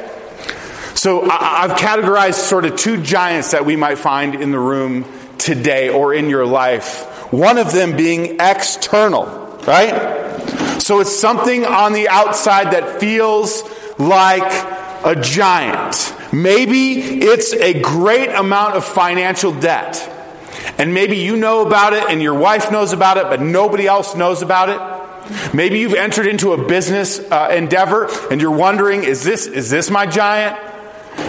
So 0.95 1.29
I've 1.29 1.77
categorized 1.77 2.35
sort 2.35 2.65
of 2.65 2.75
two 2.75 3.01
giants 3.01 3.51
that 3.51 3.65
we 3.65 3.75
might 3.75 3.97
find 3.97 4.35
in 4.35 4.51
the 4.51 4.59
room 4.59 5.05
today 5.37 5.89
or 5.89 6.13
in 6.13 6.29
your 6.29 6.45
life. 6.45 7.31
One 7.31 7.57
of 7.57 7.71
them 7.71 7.97
being 7.97 8.37
external, 8.39 9.42
right? 9.65 10.79
So 10.82 11.00
it's 11.00 11.15
something 11.15 11.65
on 11.65 11.93
the 11.93 12.10
outside 12.10 12.74
that 12.74 13.00
feels 13.00 13.63
like 13.98 14.51
a 15.05 15.20
giant. 15.22 16.13
Maybe 16.34 17.22
it's 17.22 17.53
a 17.53 17.79
great 17.79 18.29
amount 18.29 18.75
of 18.75 18.84
financial 18.84 19.53
debt. 19.53 20.10
And 20.77 20.93
maybe 20.93 21.17
you 21.17 21.36
know 21.38 21.65
about 21.65 21.93
it 21.93 22.03
and 22.10 22.22
your 22.22 22.34
wife 22.34 22.72
knows 22.72 22.93
about 22.93 23.17
it, 23.17 23.25
but 23.25 23.41
nobody 23.41 23.86
else 23.86 24.15
knows 24.15 24.41
about 24.41 24.70
it. 24.70 25.53
Maybe 25.53 25.79
you've 25.79 25.93
entered 25.93 26.27
into 26.27 26.53
a 26.53 26.67
business 26.67 27.20
uh, 27.20 27.50
endeavor 27.53 28.10
and 28.29 28.41
you're 28.41 28.51
wondering, 28.51 29.03
is 29.03 29.24
this, 29.24 29.46
is 29.46 29.70
this 29.70 29.89
my 29.89 30.05
giant? 30.05 30.60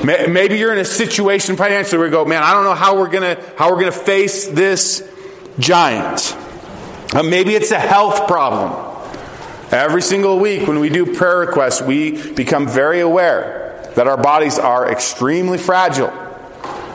Maybe 0.05 0.59
you're 0.59 0.73
in 0.73 0.79
a 0.79 0.85
situation 0.85 1.57
financially 1.57 1.99
where 1.99 2.07
you 2.07 2.13
go, 2.13 2.25
man, 2.25 2.43
I 2.43 2.55
don't 2.55 2.65
know 2.65 2.75
how 2.75 2.99
we're 2.99 3.11
gonna, 3.11 3.41
how 3.57 3.71
we're 3.71 3.81
gonna 3.81 3.93
face 3.93 4.49
this 4.49 5.09
giant. 5.59 6.37
Uh, 7.15 7.23
maybe 7.23 7.55
it's 7.55 7.71
a 7.71 7.79
health 7.79 8.27
problem. 8.27 8.73
Every 9.71 10.03
single 10.03 10.41
week 10.41 10.67
when 10.67 10.81
we 10.81 10.89
do 10.89 11.15
prayer 11.15 11.39
requests, 11.39 11.81
we 11.81 12.33
become 12.33 12.67
very 12.67 12.99
aware 12.99 13.89
that 13.95 14.09
our 14.09 14.17
bodies 14.17 14.59
are 14.59 14.91
extremely 14.91 15.57
fragile. 15.57 16.13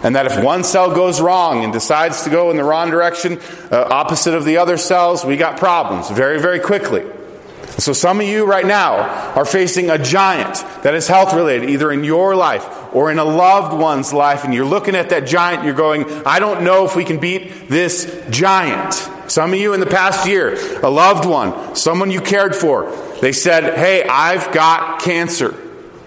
And 0.04 0.18
that 0.18 0.26
if 0.26 0.44
one 0.44 0.66
cell 0.66 0.94
goes 0.94 1.22
wrong 1.22 1.64
and 1.64 1.72
decides 1.72 2.24
to 2.24 2.30
go 2.30 2.52
in 2.52 2.58
the 2.58 2.66
wrong 2.66 2.90
direction, 2.90 3.40
uh, 3.72 3.88
opposite 3.90 4.34
of 4.34 4.44
the 4.44 4.58
other 4.58 4.76
cells, 4.76 5.24
we 5.24 5.38
got 5.38 5.58
problems 5.58 6.10
very, 6.10 6.38
very 6.42 6.60
quickly. 6.60 7.06
So 7.78 7.94
some 7.94 8.20
of 8.20 8.28
you 8.28 8.46
right 8.46 8.66
now 8.66 8.98
are 9.36 9.46
facing 9.46 9.90
a 9.90 9.98
giant 9.98 10.66
that 10.84 10.96
is 10.96 11.08
health 11.08 11.34
related, 11.34 11.70
either 11.70 11.94
in 11.94 12.04
your 12.04 12.36
life 12.36 12.68
or 12.94 13.10
in 13.10 13.20
a 13.20 13.24
loved 13.24 13.72
one's 13.74 14.12
life, 14.12 14.44
and 14.44 14.54
you're 14.54 14.66
looking 14.66 14.96
at 14.96 15.12
that 15.12 15.28
giant, 15.28 15.64
you're 15.64 15.74
going, 15.74 16.06
I 16.26 16.40
don't 16.40 16.66
know 16.66 16.84
if 16.84 16.98
we 16.98 17.06
can 17.06 17.20
beat 17.20 17.70
this 17.70 18.22
giant. 18.30 19.10
Some 19.30 19.54
of 19.54 19.60
you 19.60 19.74
in 19.74 19.80
the 19.80 19.86
past 19.86 20.28
year, 20.28 20.56
a 20.82 20.90
loved 20.90 21.26
one, 21.26 21.76
someone 21.76 22.10
you 22.10 22.20
cared 22.20 22.56
for, 22.56 22.92
they 23.22 23.32
said, 23.32 23.76
Hey, 23.78 24.04
I've 24.04 24.52
got 24.52 25.02
cancer. 25.02 25.56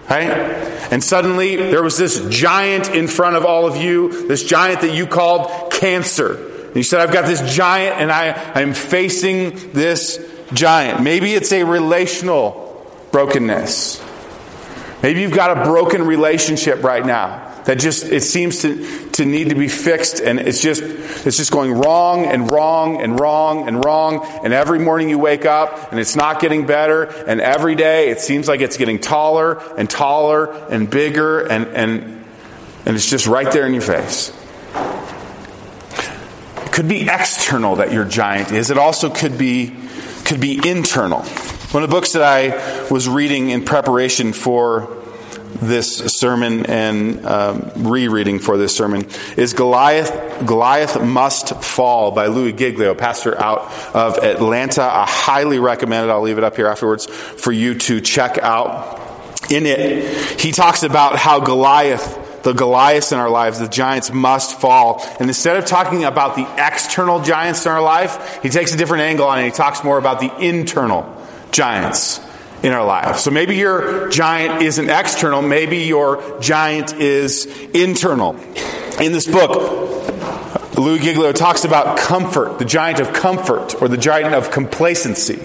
Right? 0.09 0.29
And 0.91 1.01
suddenly 1.01 1.55
there 1.55 1.81
was 1.81 1.97
this 1.97 2.27
giant 2.29 2.89
in 2.89 3.07
front 3.07 3.37
of 3.37 3.45
all 3.45 3.65
of 3.65 3.77
you, 3.77 4.27
this 4.27 4.43
giant 4.43 4.81
that 4.81 4.93
you 4.93 5.07
called 5.07 5.71
cancer. 5.71 6.67
And 6.67 6.75
you 6.75 6.83
said, 6.83 6.99
I've 6.99 7.13
got 7.13 7.25
this 7.25 7.55
giant 7.55 8.01
and 8.01 8.11
I, 8.11 8.33
I'm 8.55 8.73
facing 8.73 9.71
this 9.71 10.19
giant. 10.53 11.01
Maybe 11.01 11.33
it's 11.33 11.53
a 11.53 11.63
relational 11.63 12.85
brokenness. 13.11 14.03
Maybe 15.01 15.21
you've 15.21 15.33
got 15.33 15.57
a 15.57 15.63
broken 15.63 16.03
relationship 16.03 16.83
right 16.83 17.05
now 17.05 17.52
that 17.65 17.79
just 17.79 18.05
it 18.05 18.23
seems 18.23 18.61
to, 18.61 19.09
to 19.11 19.25
need 19.25 19.49
to 19.49 19.55
be 19.55 19.67
fixed 19.67 20.19
and 20.19 20.39
it's 20.39 20.61
just 20.61 20.81
it's 20.81 21.37
just 21.37 21.51
going 21.51 21.71
wrong 21.71 22.25
and 22.25 22.51
wrong 22.51 23.01
and 23.01 23.19
wrong 23.19 23.67
and 23.67 23.83
wrong 23.83 24.25
and 24.43 24.53
every 24.53 24.79
morning 24.79 25.09
you 25.09 25.19
wake 25.19 25.45
up 25.45 25.91
and 25.91 25.99
it's 25.99 26.15
not 26.15 26.39
getting 26.39 26.65
better 26.65 27.03
and 27.03 27.41
every 27.41 27.75
day 27.75 28.09
it 28.09 28.19
seems 28.19 28.47
like 28.47 28.61
it's 28.61 28.77
getting 28.77 28.99
taller 28.99 29.61
and 29.77 29.89
taller 29.89 30.51
and 30.69 30.89
bigger 30.89 31.41
and 31.41 31.67
and 31.67 32.25
and 32.85 32.95
it's 32.95 33.09
just 33.09 33.27
right 33.27 33.51
there 33.51 33.65
in 33.65 33.73
your 33.73 33.81
face 33.81 34.33
it 36.57 36.71
could 36.71 36.87
be 36.87 37.03
external 37.09 37.77
that 37.77 37.91
your 37.91 38.05
giant 38.05 38.51
is 38.51 38.69
it 38.69 38.77
also 38.77 39.09
could 39.09 39.37
be 39.37 39.75
could 40.25 40.39
be 40.39 40.59
internal. 40.67 41.21
One 41.71 41.83
of 41.83 41.89
the 41.89 41.95
books 41.95 42.13
that 42.13 42.23
I 42.23 42.87
was 42.89 43.09
reading 43.09 43.49
in 43.49 43.65
preparation 43.65 44.33
for 44.33 45.02
this 45.61 45.97
sermon 46.17 46.65
and 46.65 47.25
um, 47.25 47.71
rereading 47.77 48.39
for 48.39 48.57
this 48.57 48.75
sermon 48.75 49.07
is 49.37 49.53
Goliath 49.53 50.45
Goliath 50.45 51.01
Must 51.01 51.63
Fall 51.63 52.11
by 52.11 52.27
Louie 52.27 52.53
Giglio, 52.53 52.95
pastor 52.95 53.39
out 53.39 53.71
of 53.95 54.17
Atlanta. 54.17 54.83
I 54.83 55.05
highly 55.07 55.59
recommend 55.59 56.09
it. 56.09 56.11
I'll 56.11 56.21
leave 56.21 56.37
it 56.37 56.43
up 56.43 56.55
here 56.55 56.67
afterwards 56.67 57.05
for 57.05 57.51
you 57.51 57.75
to 57.75 58.01
check 58.01 58.37
out. 58.37 59.01
In 59.51 59.65
it, 59.65 60.39
he 60.39 60.51
talks 60.51 60.83
about 60.83 61.17
how 61.17 61.39
Goliath 61.39 62.19
the 62.43 62.53
Goliaths 62.53 63.13
in 63.13 63.19
our 63.19 63.29
lives, 63.29 63.59
the 63.59 63.69
giants 63.69 64.11
must 64.11 64.59
fall. 64.59 65.01
And 65.17 65.29
instead 65.29 65.55
of 65.55 65.65
talking 65.65 66.03
about 66.03 66.35
the 66.35 66.45
external 66.57 67.21
giants 67.21 67.65
in 67.65 67.71
our 67.71 67.81
life, 67.81 68.41
he 68.43 68.49
takes 68.49 68.73
a 68.73 68.77
different 68.77 69.03
angle 69.03 69.27
on 69.27 69.39
it. 69.39 69.45
He 69.45 69.51
talks 69.51 69.81
more 69.81 69.97
about 69.97 70.19
the 70.19 70.35
internal 70.39 71.25
giants 71.51 72.19
in 72.63 72.71
our 72.71 72.85
life. 72.85 73.19
So 73.19 73.29
maybe 73.29 73.57
your 73.57 74.09
giant 74.09 74.63
isn't 74.63 74.89
external, 74.89 75.41
maybe 75.41 75.79
your 75.79 76.39
giant 76.39 76.93
is 76.93 77.45
internal. 77.73 78.35
In 78.99 79.11
this 79.11 79.27
book, 79.27 80.77
Lou 80.77 80.97
Giglio 80.97 81.33
talks 81.33 81.65
about 81.65 81.97
comfort, 81.97 82.57
the 82.59 82.65
giant 82.65 82.99
of 82.99 83.13
comfort, 83.13 83.81
or 83.81 83.87
the 83.87 83.97
giant 83.97 84.33
of 84.33 84.49
complacency. 84.49 85.35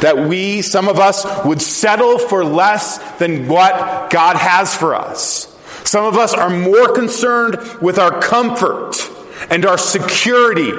That 0.00 0.28
we, 0.28 0.62
some 0.62 0.88
of 0.88 0.98
us, 0.98 1.26
would 1.44 1.60
settle 1.60 2.18
for 2.18 2.44
less 2.44 2.98
than 3.18 3.48
what 3.48 4.10
God 4.10 4.36
has 4.36 4.74
for 4.76 4.94
us. 4.94 5.48
Some 5.84 6.04
of 6.04 6.16
us 6.16 6.32
are 6.34 6.50
more 6.50 6.92
concerned 6.92 7.56
with 7.80 7.98
our 7.98 8.20
comfort 8.20 8.94
and 9.50 9.64
our 9.64 9.78
security 9.78 10.70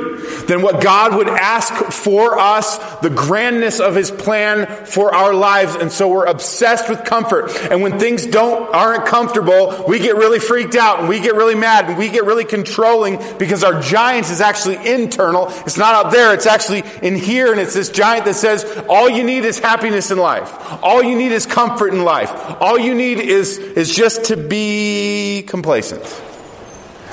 than 0.45 0.61
what 0.61 0.81
God 0.81 1.15
would 1.15 1.27
ask 1.27 1.73
for 1.91 2.37
us, 2.39 2.77
the 2.99 3.09
grandness 3.09 3.79
of 3.79 3.95
His 3.95 4.11
plan 4.11 4.85
for 4.85 5.13
our 5.13 5.33
lives. 5.33 5.75
And 5.75 5.91
so 5.91 6.09
we're 6.09 6.25
obsessed 6.25 6.89
with 6.89 7.03
comfort. 7.03 7.51
And 7.71 7.81
when 7.81 7.99
things 7.99 8.25
don't, 8.25 8.73
aren't 8.73 9.05
comfortable, 9.05 9.85
we 9.87 9.99
get 9.99 10.15
really 10.15 10.39
freaked 10.39 10.75
out 10.75 10.99
and 10.99 11.09
we 11.09 11.19
get 11.19 11.35
really 11.35 11.55
mad 11.55 11.85
and 11.85 11.97
we 11.97 12.09
get 12.09 12.25
really 12.25 12.45
controlling 12.45 13.19
because 13.37 13.63
our 13.63 13.81
giant 13.81 14.29
is 14.29 14.41
actually 14.41 14.75
internal. 14.89 15.47
It's 15.65 15.77
not 15.77 16.05
out 16.05 16.11
there. 16.11 16.33
It's 16.33 16.45
actually 16.45 16.83
in 17.01 17.15
here. 17.15 17.51
And 17.51 17.59
it's 17.59 17.73
this 17.73 17.89
giant 17.89 18.25
that 18.25 18.35
says, 18.35 18.63
all 18.89 19.09
you 19.09 19.23
need 19.23 19.45
is 19.45 19.59
happiness 19.59 20.11
in 20.11 20.17
life. 20.17 20.51
All 20.83 21.03
you 21.03 21.15
need 21.15 21.31
is 21.31 21.45
comfort 21.45 21.93
in 21.93 22.03
life. 22.03 22.31
All 22.61 22.77
you 22.77 22.93
need 22.93 23.19
is, 23.19 23.57
is 23.57 23.93
just 23.95 24.25
to 24.25 24.37
be 24.37 25.43
complacent. 25.47 26.03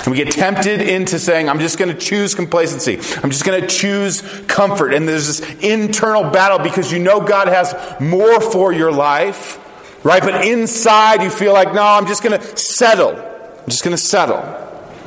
And 0.03 0.07
we 0.07 0.17
get 0.17 0.31
tempted 0.31 0.81
into 0.81 1.19
saying, 1.19 1.47
I'm 1.47 1.59
just 1.59 1.77
going 1.77 1.93
to 1.93 1.99
choose 1.99 2.33
complacency. 2.33 2.95
I'm 3.21 3.29
just 3.29 3.45
going 3.45 3.61
to 3.61 3.67
choose 3.67 4.21
comfort. 4.47 4.93
And 4.93 5.07
there's 5.07 5.27
this 5.27 5.63
internal 5.63 6.23
battle 6.23 6.57
because 6.57 6.91
you 6.91 6.97
know 6.97 7.21
God 7.21 7.47
has 7.47 7.75
more 7.99 8.41
for 8.41 8.73
your 8.73 8.91
life, 8.91 9.59
right? 10.03 10.23
But 10.23 10.45
inside 10.45 11.21
you 11.21 11.29
feel 11.29 11.53
like, 11.53 11.73
no, 11.75 11.83
I'm 11.83 12.07
just 12.07 12.23
going 12.23 12.39
to 12.39 12.57
settle. 12.57 13.15
I'm 13.15 13.69
just 13.69 13.83
going 13.83 13.95
to 13.95 14.01
settle. 14.01 14.41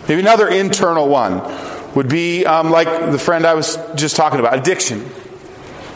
Maybe 0.09 0.21
another 0.21 0.49
internal 0.49 1.09
one 1.09 1.43
would 1.97 2.09
be 2.09 2.47
um, 2.47 2.71
like 2.71 2.89
the 3.11 3.19
friend 3.19 3.45
I 3.45 3.55
was 3.55 3.77
just 3.97 4.15
talking 4.15 4.39
about 4.39 4.57
addiction. 4.57 5.11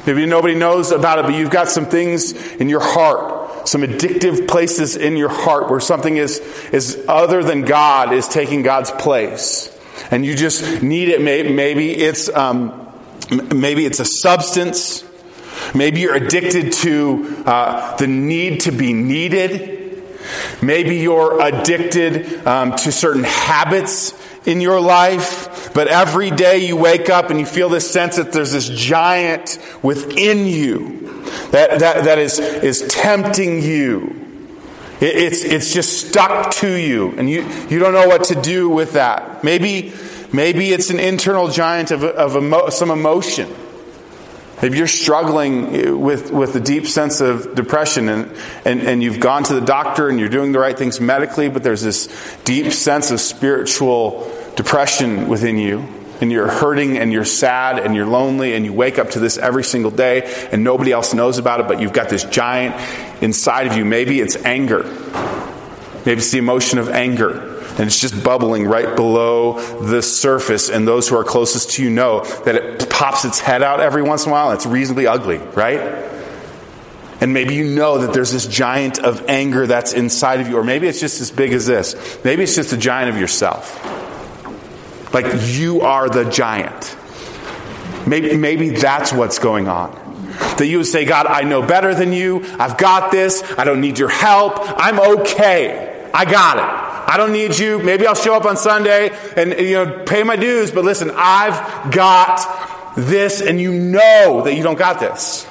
Maybe 0.06 0.26
nobody 0.26 0.56
knows 0.56 0.90
about 0.90 1.20
it, 1.20 1.22
but 1.22 1.34
you've 1.34 1.50
got 1.50 1.68
some 1.68 1.86
things 1.86 2.32
in 2.54 2.68
your 2.68 2.80
heart 2.80 3.37
some 3.68 3.82
addictive 3.82 4.48
places 4.48 4.96
in 4.96 5.18
your 5.18 5.28
heart 5.28 5.68
where 5.70 5.78
something 5.78 6.16
is, 6.16 6.38
is 6.72 7.04
other 7.06 7.42
than 7.42 7.62
God 7.62 8.14
is 8.14 8.26
taking 8.26 8.62
God's 8.62 8.90
place. 8.90 9.74
And 10.10 10.24
you 10.24 10.34
just 10.34 10.82
need 10.82 11.10
it. 11.10 11.20
Maybe 11.20 11.92
it's, 11.92 12.30
um, 12.30 12.90
maybe 13.54 13.84
it's 13.84 14.00
a 14.00 14.06
substance. 14.06 15.04
Maybe 15.74 16.00
you're 16.00 16.14
addicted 16.14 16.72
to 16.74 17.42
uh, 17.44 17.96
the 17.96 18.06
need 18.06 18.60
to 18.62 18.72
be 18.72 18.94
needed. 18.94 20.02
Maybe 20.62 20.96
you're 20.96 21.38
addicted 21.38 22.46
um, 22.46 22.74
to 22.74 22.90
certain 22.90 23.24
habits 23.24 24.14
in 24.48 24.62
your 24.62 24.80
life, 24.80 25.72
but 25.74 25.88
every 25.88 26.30
day 26.30 26.66
you 26.66 26.74
wake 26.76 27.10
up 27.10 27.28
and 27.28 27.38
you 27.38 27.44
feel 27.44 27.68
this 27.68 27.88
sense 27.90 28.16
that 28.16 28.32
there's 28.32 28.52
this 28.52 28.68
giant 28.68 29.58
within 29.82 30.46
you 30.46 31.22
that, 31.50 31.78
that, 31.80 32.04
that 32.04 32.18
is, 32.18 32.38
is 32.38 32.86
tempting 32.88 33.62
you. 33.62 34.14
It, 35.00 35.16
it's, 35.16 35.44
it's 35.44 35.72
just 35.72 36.08
stuck 36.08 36.50
to 36.56 36.72
you, 36.72 37.10
and 37.18 37.28
you, 37.28 37.42
you 37.68 37.78
don't 37.78 37.92
know 37.92 38.08
what 38.08 38.24
to 38.24 38.40
do 38.40 38.68
with 38.70 38.94
that. 38.94 39.44
Maybe, 39.44 39.92
maybe 40.32 40.72
it's 40.72 40.90
an 40.90 40.98
internal 40.98 41.48
giant 41.48 41.90
of, 41.90 42.02
of 42.02 42.36
emo, 42.36 42.70
some 42.70 42.90
emotion. 42.90 43.54
Maybe 44.60 44.78
you're 44.78 44.88
struggling 44.88 46.00
with, 46.00 46.32
with 46.32 46.56
a 46.56 46.60
deep 46.60 46.86
sense 46.86 47.20
of 47.20 47.54
depression 47.54 48.08
and, 48.08 48.36
and, 48.64 48.80
and 48.80 49.02
you've 49.02 49.20
gone 49.20 49.44
to 49.44 49.54
the 49.54 49.60
doctor 49.60 50.08
and 50.08 50.18
you're 50.18 50.28
doing 50.28 50.50
the 50.50 50.58
right 50.58 50.76
things 50.76 51.00
medically, 51.00 51.48
but 51.48 51.62
there's 51.62 51.82
this 51.82 52.08
deep 52.44 52.72
sense 52.72 53.12
of 53.12 53.20
spiritual 53.20 54.32
depression 54.56 55.28
within 55.28 55.58
you 55.58 55.86
and 56.20 56.32
you're 56.32 56.48
hurting 56.48 56.98
and 56.98 57.12
you're 57.12 57.24
sad 57.24 57.78
and 57.78 57.94
you're 57.94 58.06
lonely 58.06 58.54
and 58.54 58.64
you 58.64 58.72
wake 58.72 58.98
up 58.98 59.10
to 59.10 59.20
this 59.20 59.38
every 59.38 59.62
single 59.62 59.92
day 59.92 60.48
and 60.50 60.64
nobody 60.64 60.90
else 60.90 61.14
knows 61.14 61.38
about 61.38 61.60
it, 61.60 61.68
but 61.68 61.80
you've 61.80 61.92
got 61.92 62.08
this 62.08 62.24
giant 62.24 62.74
inside 63.22 63.68
of 63.68 63.76
you. 63.76 63.84
Maybe 63.84 64.20
it's 64.20 64.34
anger. 64.44 64.82
Maybe 66.04 66.18
it's 66.18 66.32
the 66.32 66.38
emotion 66.38 66.80
of 66.80 66.88
anger 66.88 67.57
and 67.78 67.86
it's 67.86 68.00
just 68.00 68.24
bubbling 68.24 68.66
right 68.66 68.96
below 68.96 69.60
the 69.80 70.02
surface. 70.02 70.68
And 70.68 70.86
those 70.86 71.08
who 71.08 71.16
are 71.16 71.22
closest 71.22 71.70
to 71.72 71.82
you 71.84 71.90
know 71.90 72.24
that 72.44 72.56
it 72.56 72.90
pops 72.90 73.24
its 73.24 73.38
head 73.38 73.62
out 73.62 73.78
every 73.78 74.02
once 74.02 74.24
in 74.24 74.30
a 74.30 74.32
while. 74.32 74.50
It's 74.50 74.66
reasonably 74.66 75.06
ugly, 75.06 75.38
right? 75.38 75.78
And 77.20 77.32
maybe 77.32 77.54
you 77.54 77.64
know 77.64 77.98
that 77.98 78.12
there's 78.12 78.32
this 78.32 78.46
giant 78.46 78.98
of 78.98 79.28
anger 79.28 79.66
that's 79.66 79.92
inside 79.92 80.40
of 80.40 80.48
you, 80.48 80.56
or 80.56 80.64
maybe 80.64 80.88
it's 80.88 81.00
just 81.00 81.20
as 81.20 81.30
big 81.30 81.52
as 81.52 81.66
this. 81.66 82.18
Maybe 82.24 82.42
it's 82.42 82.56
just 82.56 82.72
a 82.72 82.76
giant 82.76 83.14
of 83.14 83.20
yourself. 83.20 83.84
Like 85.14 85.26
you 85.46 85.82
are 85.82 86.08
the 86.08 86.24
giant. 86.24 86.96
Maybe, 88.06 88.36
maybe 88.36 88.70
that's 88.70 89.12
what's 89.12 89.38
going 89.38 89.68
on. 89.68 89.92
That 90.58 90.66
you 90.66 90.78
would 90.78 90.86
say, 90.86 91.04
God, 91.04 91.26
I 91.26 91.42
know 91.42 91.64
better 91.64 91.94
than 91.94 92.12
you. 92.12 92.44
I've 92.58 92.76
got 92.76 93.12
this. 93.12 93.42
I 93.56 93.64
don't 93.64 93.80
need 93.80 93.98
your 93.98 94.08
help. 94.08 94.54
I'm 94.58 94.98
okay. 95.18 96.10
I 96.12 96.24
got 96.24 96.58
it. 96.58 96.87
I 97.08 97.16
don't 97.16 97.32
need 97.32 97.58
you. 97.58 97.78
Maybe 97.78 98.06
I'll 98.06 98.14
show 98.14 98.34
up 98.34 98.44
on 98.44 98.58
Sunday 98.58 99.10
and 99.34 99.58
you 99.58 99.72
know 99.72 100.04
pay 100.04 100.22
my 100.22 100.36
dues, 100.36 100.70
but 100.70 100.84
listen, 100.84 101.10
I've 101.14 101.90
got 101.90 102.94
this 102.96 103.40
and 103.40 103.58
you 103.58 103.72
know 103.72 104.42
that 104.44 104.54
you 104.54 104.62
don't 104.62 104.78
got 104.78 105.00
this. 105.00 105.46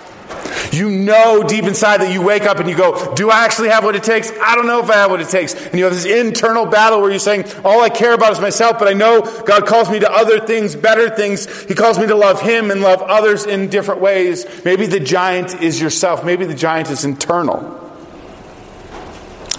You 0.72 0.92
know 0.92 1.44
deep 1.44 1.64
inside 1.64 2.02
that 2.02 2.12
you 2.14 2.22
wake 2.22 2.44
up 2.44 2.60
and 2.60 2.70
you 2.70 2.76
go, 2.76 3.16
Do 3.16 3.32
I 3.32 3.44
actually 3.44 3.70
have 3.70 3.84
what 3.84 3.96
it 3.96 4.04
takes? 4.04 4.32
I 4.40 4.54
don't 4.54 4.68
know 4.68 4.84
if 4.84 4.90
I 4.92 4.96
have 4.96 5.10
what 5.10 5.20
it 5.20 5.30
takes. 5.30 5.56
And 5.56 5.76
you 5.76 5.86
have 5.86 5.94
this 5.94 6.06
internal 6.06 6.68
battle 6.68 7.02
where 7.02 7.10
you're 7.10 7.20
saying, 7.20 7.46
All 7.64 7.82
I 7.82 7.90
care 7.90 8.14
about 8.14 8.34
is 8.34 8.40
myself, 8.40 8.78
but 8.78 8.88
I 8.88 8.94
know 8.94 9.22
God 9.44 9.66
calls 9.66 9.90
me 9.90 10.00
to 10.00 10.12
other 10.12 10.40
things, 10.40 10.76
better 10.76 11.10
things. 11.10 11.64
He 11.64 11.74
calls 11.74 11.98
me 11.98 12.06
to 12.06 12.16
love 12.16 12.40
Him 12.42 12.70
and 12.70 12.82
love 12.82 13.02
others 13.02 13.48
in 13.48 13.70
different 13.70 14.02
ways. 14.02 14.46
Maybe 14.64 14.86
the 14.86 15.00
giant 15.00 15.60
is 15.62 15.82
yourself, 15.82 16.24
maybe 16.24 16.46
the 16.46 16.56
giant 16.56 16.92
is 16.92 17.04
internal. 17.04 17.87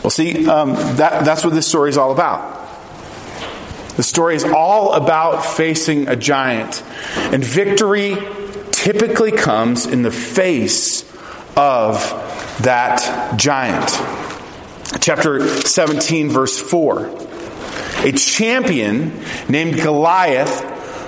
Well, 0.09 0.15
see, 0.15 0.49
um, 0.49 0.73
that, 0.97 1.27
that's 1.27 1.45
what 1.45 1.53
this 1.53 1.67
story 1.67 1.91
is 1.91 1.99
all 1.99 2.13
about. 2.13 2.67
The 3.99 4.03
story 4.03 4.37
is 4.37 4.45
all 4.45 4.95
about 4.95 5.45
facing 5.45 6.09
a 6.09 6.17
giant. 6.17 6.83
And 7.15 7.45
victory 7.45 8.17
typically 8.71 9.33
comes 9.33 9.85
in 9.85 10.01
the 10.01 10.11
face 10.11 11.03
of 11.59 12.01
that 12.63 13.37
giant. 13.37 13.91
Chapter 15.03 15.47
17, 15.47 16.31
verse 16.31 16.59
4. 16.59 17.05
A 18.07 18.13
champion 18.13 19.13
named 19.51 19.77
Goliath, 19.77 20.63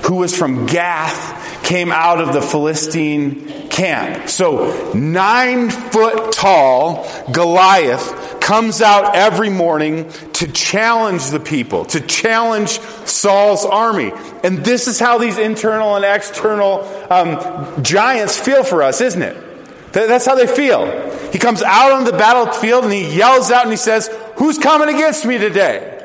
who 0.04 0.16
was 0.16 0.37
from 0.37 0.66
Gath, 0.66 1.39
came 1.70 1.92
out 1.92 2.20
of 2.20 2.32
the 2.32 2.42
Philistine 2.42 3.68
camp. 3.68 4.28
So, 4.28 4.92
nine 4.92 5.70
foot 5.70 6.32
tall 6.32 7.08
Goliath 7.30 8.40
comes 8.40 8.82
out 8.82 9.14
every 9.14 9.50
morning 9.50 10.10
to 10.32 10.50
challenge 10.50 11.30
the 11.30 11.38
people, 11.38 11.84
to 11.84 12.00
challenge 12.00 12.80
Saul's 13.06 13.64
army. 13.64 14.12
And 14.42 14.64
this 14.64 14.88
is 14.88 14.98
how 14.98 15.18
these 15.18 15.38
internal 15.38 15.94
and 15.94 16.04
external 16.04 16.82
um, 17.08 17.84
giants 17.84 18.36
feel 18.36 18.64
for 18.64 18.82
us, 18.82 19.00
isn't 19.00 19.22
it? 19.22 19.92
That's 19.92 20.26
how 20.26 20.34
they 20.34 20.48
feel. 20.48 20.90
He 21.30 21.38
comes 21.38 21.62
out 21.62 21.92
on 21.92 22.02
the 22.02 22.12
battlefield 22.12 22.82
and 22.82 22.92
he 22.92 23.16
yells 23.16 23.52
out 23.52 23.62
and 23.62 23.70
he 23.70 23.76
says, 23.76 24.10
Who's 24.38 24.58
coming 24.58 24.92
against 24.92 25.24
me 25.24 25.38
today? 25.38 26.04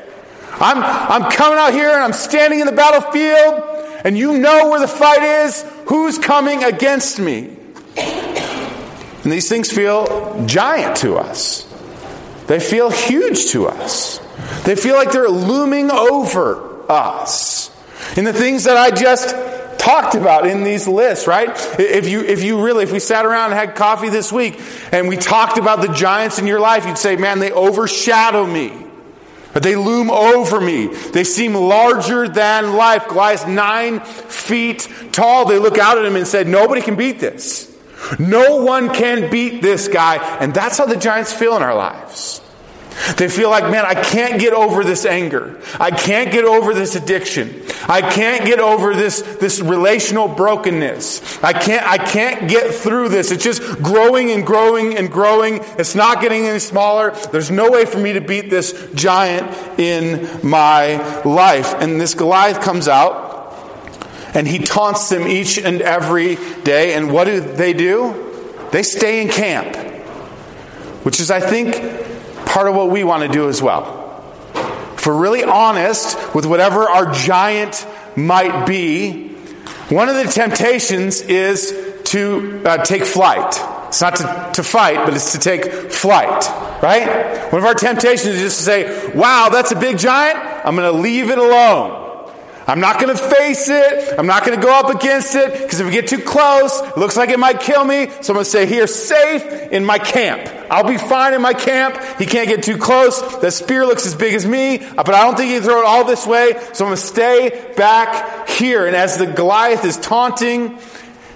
I'm, 0.60 0.78
I'm 0.78 1.32
coming 1.32 1.58
out 1.58 1.72
here 1.72 1.90
and 1.90 2.04
I'm 2.04 2.12
standing 2.12 2.60
in 2.60 2.66
the 2.66 2.72
battlefield 2.72 3.75
and 4.06 4.16
you 4.16 4.38
know 4.38 4.68
where 4.70 4.78
the 4.78 4.86
fight 4.86 5.24
is. 5.24 5.64
Who's 5.88 6.16
coming 6.16 6.62
against 6.62 7.18
me? 7.18 7.56
And 7.96 9.32
these 9.32 9.48
things 9.48 9.72
feel 9.72 10.46
giant 10.46 10.98
to 10.98 11.16
us. 11.16 11.64
They 12.46 12.60
feel 12.60 12.88
huge 12.88 13.46
to 13.46 13.66
us. 13.66 14.20
They 14.64 14.76
feel 14.76 14.94
like 14.94 15.10
they're 15.10 15.28
looming 15.28 15.90
over 15.90 16.88
us. 16.88 17.68
In 18.16 18.24
the 18.24 18.32
things 18.32 18.62
that 18.64 18.76
I 18.76 18.92
just 18.92 19.34
talked 19.80 20.14
about 20.14 20.46
in 20.46 20.62
these 20.62 20.86
lists, 20.86 21.26
right? 21.26 21.50
If 21.80 22.08
you, 22.08 22.20
if 22.20 22.44
you 22.44 22.62
really, 22.62 22.84
if 22.84 22.92
we 22.92 23.00
sat 23.00 23.26
around 23.26 23.50
and 23.50 23.58
had 23.58 23.74
coffee 23.74 24.08
this 24.08 24.32
week 24.32 24.60
and 24.92 25.08
we 25.08 25.16
talked 25.16 25.58
about 25.58 25.80
the 25.80 25.92
giants 25.92 26.38
in 26.38 26.46
your 26.46 26.60
life, 26.60 26.86
you'd 26.86 26.96
say, 26.96 27.16
man, 27.16 27.40
they 27.40 27.50
overshadow 27.50 28.46
me. 28.46 28.86
But 29.56 29.62
they 29.62 29.74
loom 29.74 30.10
over 30.10 30.60
me. 30.60 30.88
They 30.88 31.24
seem 31.24 31.54
larger 31.54 32.28
than 32.28 32.74
life. 32.74 33.08
Goliath's 33.08 33.46
nine 33.46 34.00
feet 34.00 34.86
tall. 35.12 35.46
They 35.46 35.58
look 35.58 35.78
out 35.78 35.96
at 35.96 36.04
him 36.04 36.14
and 36.14 36.26
said, 36.26 36.46
nobody 36.46 36.82
can 36.82 36.94
beat 36.94 37.20
this. 37.20 37.74
No 38.18 38.62
one 38.62 38.92
can 38.92 39.30
beat 39.30 39.62
this 39.62 39.88
guy. 39.88 40.16
And 40.40 40.52
that's 40.52 40.76
how 40.76 40.84
the 40.84 40.98
giants 40.98 41.32
feel 41.32 41.56
in 41.56 41.62
our 41.62 41.74
lives. 41.74 42.42
They 43.16 43.28
feel 43.28 43.50
like, 43.50 43.70
man, 43.70 43.84
I 43.84 43.94
can't 43.94 44.40
get 44.40 44.52
over 44.52 44.82
this 44.82 45.04
anger. 45.04 45.60
I 45.78 45.90
can't 45.90 46.32
get 46.32 46.44
over 46.44 46.74
this 46.74 46.96
addiction. 46.96 47.62
I 47.88 48.00
can't 48.00 48.44
get 48.44 48.58
over 48.58 48.94
this, 48.94 49.20
this 49.20 49.60
relational 49.60 50.28
brokenness. 50.28 51.42
I 51.42 51.52
can't, 51.52 51.86
I 51.86 51.98
can't 51.98 52.48
get 52.48 52.74
through 52.74 53.10
this. 53.10 53.30
It's 53.30 53.44
just 53.44 53.62
growing 53.82 54.30
and 54.30 54.46
growing 54.46 54.96
and 54.96 55.10
growing. 55.10 55.60
It's 55.78 55.94
not 55.94 56.20
getting 56.20 56.46
any 56.46 56.58
smaller. 56.58 57.10
There's 57.32 57.50
no 57.50 57.70
way 57.70 57.84
for 57.84 57.98
me 57.98 58.14
to 58.14 58.20
beat 58.20 58.50
this 58.50 58.90
giant 58.94 59.78
in 59.78 60.48
my 60.48 60.96
life. 61.22 61.74
And 61.74 62.00
this 62.00 62.14
Goliath 62.14 62.60
comes 62.60 62.88
out 62.88 63.24
and 64.34 64.48
he 64.48 64.58
taunts 64.58 65.08
them 65.10 65.28
each 65.28 65.58
and 65.58 65.82
every 65.82 66.36
day. 66.64 66.94
And 66.94 67.12
what 67.12 67.24
do 67.24 67.40
they 67.40 67.72
do? 67.72 68.22
They 68.72 68.82
stay 68.82 69.22
in 69.22 69.28
camp, 69.28 69.76
which 71.04 71.20
is, 71.20 71.30
I 71.30 71.40
think, 71.40 72.05
part 72.56 72.68
of 72.68 72.74
what 72.74 72.88
we 72.88 73.04
want 73.04 73.22
to 73.22 73.28
do 73.28 73.50
as 73.50 73.60
well. 73.60 73.84
If 74.94 75.06
we're 75.06 75.20
really 75.20 75.44
honest 75.44 76.34
with 76.34 76.46
whatever 76.46 76.88
our 76.88 77.12
giant 77.12 77.86
might 78.16 78.66
be, 78.66 79.28
one 79.90 80.08
of 80.08 80.14
the 80.14 80.24
temptations 80.24 81.20
is 81.20 82.00
to 82.04 82.62
uh, 82.64 82.82
take 82.82 83.04
flight. 83.04 83.60
It's 83.88 84.00
not 84.00 84.16
to, 84.16 84.52
to 84.54 84.62
fight, 84.62 85.04
but 85.04 85.12
it's 85.12 85.32
to 85.32 85.38
take 85.38 85.70
flight, 85.92 86.46
right? 86.82 87.52
One 87.52 87.60
of 87.60 87.66
our 87.66 87.74
temptations 87.74 88.36
is 88.36 88.40
just 88.40 88.58
to 88.60 88.64
say, 88.64 89.08
wow, 89.14 89.50
that's 89.52 89.72
a 89.72 89.76
big 89.78 89.98
giant. 89.98 90.38
I'm 90.64 90.76
going 90.76 90.90
to 90.90 90.98
leave 90.98 91.28
it 91.28 91.36
alone. 91.36 92.05
I'm 92.68 92.80
not 92.80 93.00
going 93.00 93.16
to 93.16 93.22
face 93.22 93.68
it. 93.68 94.18
I'm 94.18 94.26
not 94.26 94.44
going 94.44 94.58
to 94.58 94.64
go 94.64 94.72
up 94.72 94.92
against 94.92 95.36
it 95.36 95.52
because 95.52 95.78
if 95.78 95.86
we 95.86 95.92
get 95.92 96.08
too 96.08 96.18
close, 96.18 96.80
it 96.80 96.96
looks 96.96 97.16
like 97.16 97.30
it 97.30 97.38
might 97.38 97.60
kill 97.60 97.84
me. 97.84 98.08
So 98.22 98.32
I'm 98.32 98.34
going 98.34 98.38
to 98.38 98.44
stay 98.44 98.66
here 98.66 98.88
safe 98.88 99.70
in 99.70 99.84
my 99.84 99.98
camp. 99.98 100.50
I'll 100.68 100.88
be 100.88 100.98
fine 100.98 101.32
in 101.32 101.42
my 101.42 101.54
camp. 101.54 101.96
He 102.18 102.26
can't 102.26 102.48
get 102.48 102.64
too 102.64 102.76
close. 102.76 103.20
The 103.38 103.52
spear 103.52 103.86
looks 103.86 104.04
as 104.04 104.16
big 104.16 104.34
as 104.34 104.44
me, 104.44 104.80
uh, 104.80 105.04
but 105.04 105.14
I 105.14 105.22
don't 105.22 105.36
think 105.36 105.50
he 105.50 105.58
can 105.58 105.62
throw 105.62 105.78
it 105.78 105.84
all 105.84 106.04
this 106.04 106.26
way. 106.26 106.54
So 106.72 106.84
I'm 106.84 106.88
going 106.88 106.96
to 106.96 106.96
stay 106.96 107.72
back 107.76 108.48
here. 108.48 108.84
And 108.84 108.96
as 108.96 109.16
the 109.16 109.26
Goliath 109.26 109.84
is 109.84 109.96
taunting 109.96 110.76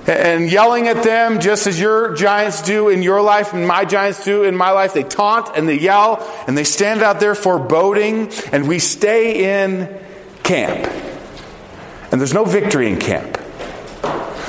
and 0.08 0.50
yelling 0.50 0.88
at 0.88 1.04
them, 1.04 1.38
just 1.38 1.68
as 1.68 1.78
your 1.78 2.12
giants 2.16 2.62
do 2.62 2.88
in 2.88 3.04
your 3.04 3.22
life 3.22 3.52
and 3.52 3.68
my 3.68 3.84
giants 3.84 4.24
do 4.24 4.42
in 4.42 4.56
my 4.56 4.72
life, 4.72 4.94
they 4.94 5.04
taunt 5.04 5.50
and 5.54 5.68
they 5.68 5.78
yell 5.78 6.28
and 6.48 6.58
they 6.58 6.64
stand 6.64 7.02
out 7.02 7.20
there 7.20 7.36
foreboding 7.36 8.32
and 8.50 8.66
we 8.66 8.80
stay 8.80 9.68
in 9.68 9.96
camp. 10.42 10.90
And 12.10 12.20
there's 12.20 12.34
no 12.34 12.44
victory 12.44 12.88
in 12.88 12.98
camp. 12.98 13.38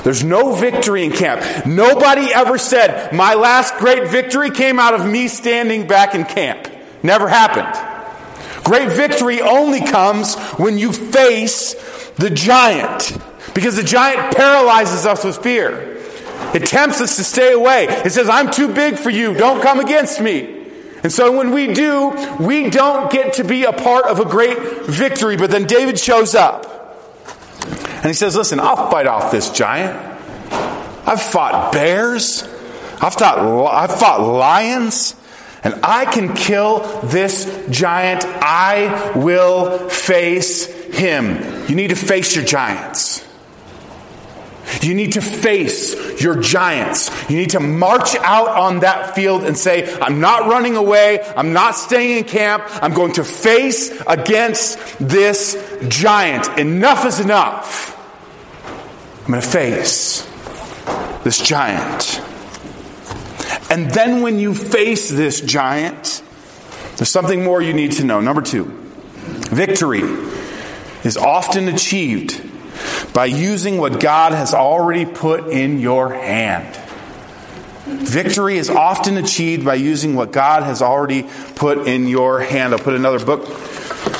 There's 0.04 0.24
no 0.24 0.56
victory 0.56 1.04
in 1.04 1.12
camp. 1.12 1.65
Nobody 1.65 2.34
ever 2.34 2.58
said, 2.58 3.13
My 3.13 3.36
last 3.36 3.76
great 3.78 4.08
victory 4.10 4.50
came 4.50 4.80
out 4.80 4.95
of 4.95 5.06
me 5.06 5.28
standing 5.28 5.88
back 5.88 6.15
in 6.15 6.26
camp. 6.26 6.67
Never 7.04 7.28
happened. 7.28 7.88
Great 8.63 8.89
victory 8.89 9.41
only 9.41 9.82
comes 9.82 10.36
when 10.58 10.78
you 10.78 10.91
face 10.91 11.76
the 12.17 12.30
giant. 12.30 13.17
Because 13.54 13.76
the 13.76 13.84
giant 13.84 14.36
paralyzes 14.36 15.06
us 15.06 15.24
with 15.24 15.38
fear. 15.38 15.97
It 16.54 16.65
tempts 16.65 17.00
us 17.02 17.15
to 17.17 17.24
stay 17.24 17.54
away. 17.54 17.86
It 17.86 18.12
says, 18.12 18.28
I'm 18.28 18.52
too 18.52 18.74
big 18.74 18.97
for 18.97 19.10
you. 19.10 19.34
Don't 19.34 19.62
come 19.62 19.80
against 19.80 20.19
me. 20.19 20.60
And 21.04 21.12
so 21.12 21.36
when 21.36 21.52
we 21.52 21.74
do, 21.74 22.10
we 22.39 22.69
don't 22.69 23.12
get 23.12 23.34
to 23.34 23.43
be 23.43 23.63
a 23.63 23.74
part 23.74 24.06
of 24.06 24.19
a 24.19 24.26
great 24.26 24.58
victory. 24.86 25.38
But 25.38 25.50
then 25.50 25.65
David 25.65 26.00
shows 26.00 26.36
up. 26.36 26.81
And 27.65 28.06
he 28.06 28.13
says, 28.13 28.36
Listen, 28.36 28.60
I'll 28.60 28.89
fight 28.89 29.08
off 29.08 29.32
this 29.32 29.50
giant. 29.52 29.95
I've 31.08 31.21
fought 31.21 31.71
bears, 31.71 32.43
I've 33.02 33.13
fought, 33.13 33.39
I've 33.74 34.00
fought 34.00 34.21
lions, 34.21 35.15
and 35.63 35.80
I 35.84 36.06
can 36.06 36.34
kill 36.36 36.80
this 37.04 37.67
giant. 37.69 38.24
I 38.26 39.12
will 39.15 39.89
face 39.89 40.65
him. 40.65 41.67
You 41.67 41.76
need 41.76 41.89
to 41.89 41.95
face 41.95 42.36
your 42.36 42.45
giants. 42.45 43.26
You 44.82 44.94
need 44.94 45.14
to 45.14 45.22
face 45.22 46.22
your 46.22 46.42
giants. 46.42 47.10
You 47.30 47.38
need 47.38 47.52
to 47.52 47.60
march 47.60 48.16
out 48.16 48.50
on 48.50 48.80
that 48.80 49.16
field 49.16 49.44
and 49.44 49.58
say, 49.58 49.94
I'm 50.00 50.20
not 50.20 50.48
running 50.48 50.76
away. 50.76 51.20
I'm 51.36 51.54
not 51.54 51.76
staying 51.76 52.20
in 52.20 52.24
camp. 52.24 52.64
I'm 52.82 52.94
going 52.94 53.14
to 53.14 53.24
face 53.24 53.92
against 54.08 54.78
this 55.00 55.56
giant. 55.88 56.58
Enough 56.58 57.06
is 57.06 57.20
enough. 57.20 57.98
I'm 59.26 59.32
going 59.32 59.42
to 59.42 59.48
face 59.48 60.28
this 61.24 61.40
giant. 61.40 62.22
And 63.70 63.90
then 63.92 64.22
when 64.22 64.40
you 64.40 64.54
face 64.54 65.10
this 65.10 65.42
giant, 65.42 66.24
there's 66.98 67.10
something 67.10 67.44
more 67.44 67.62
you 67.62 67.74
need 67.74 67.94
to 67.94 68.04
know. 68.04 68.20
Number 68.20 68.42
two, 68.42 68.66
Victory 69.50 70.02
is 71.04 71.18
often 71.18 71.68
achieved 71.68 72.51
by 73.13 73.26
using 73.26 73.78
what 73.78 74.00
God 74.00 74.34
has 74.34 74.54
already 74.54 75.06
put 75.06 75.47
in 75.47 75.80
your 75.80 76.13
hand. 76.13 76.76
Victory 77.86 78.58
is 78.58 78.69
often 78.69 79.17
achieved 79.17 79.65
by 79.65 79.76
using 79.76 80.15
what 80.15 80.32
God 80.32 80.63
has 80.63 80.82
already 80.82 81.28
put 81.56 81.88
in 81.88 82.08
your 82.08 82.39
hand. 82.39 82.74
I'll 82.74 82.80
put 82.80 82.93
another 82.93 83.24
book 83.24 83.50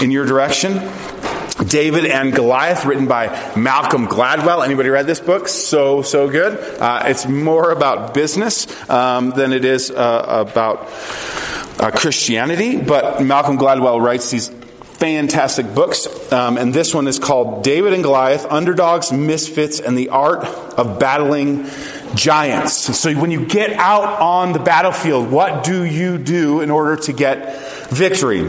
in 0.02 0.12
your 0.12 0.26
direction. 0.26 0.82
David 1.68 2.06
and 2.06 2.34
Goliath, 2.34 2.86
written 2.86 3.08
by 3.08 3.28
Malcolm 3.56 4.08
Gladwell. 4.08 4.66
Anybody 4.66 4.90
read 4.90 5.06
this 5.06 5.20
book? 5.20 5.48
So, 5.48 6.02
so 6.02 6.30
good. 6.30 6.58
Uh, 6.82 7.04
it's 7.06 7.28
more 7.28 7.72
about 7.72 8.14
business 8.14 8.68
um, 8.90 9.30
than 9.32 9.54
it 9.54 9.64
is 9.64 9.92
uh, 9.92 10.46
about 10.48 10.90
uh, 11.80 11.92
Christianity, 11.92 12.78
but 12.78 13.24
Malcolm 13.24 13.58
Gladwell 13.58 14.02
writes 14.02 14.30
these 14.32 14.50
fantastic 15.02 15.74
books. 15.74 16.32
Um, 16.32 16.60
and 16.60 16.72
this 16.72 16.94
one 16.94 17.08
is 17.08 17.18
called 17.18 17.64
David 17.64 17.92
and 17.94 18.04
Goliath 18.04 18.46
Underdogs, 18.46 19.12
Misfits, 19.12 19.80
and 19.80 19.98
the 19.98 20.10
Art 20.10 20.46
of 20.78 21.00
Battling 21.00 21.66
Giants. 22.14 23.00
So 23.00 23.12
when 23.16 23.32
you 23.32 23.48
get 23.48 23.74
out 23.74 24.22
on 24.22 24.54
the 24.54 24.60
battlefield, 24.60 25.32
what 25.32 25.64
do 25.64 25.84
you 25.84 26.20
do 26.20 26.62
in 26.62 26.70
order 26.70 26.98
to 26.98 27.14
get 27.14 27.60
victory? 27.90 28.44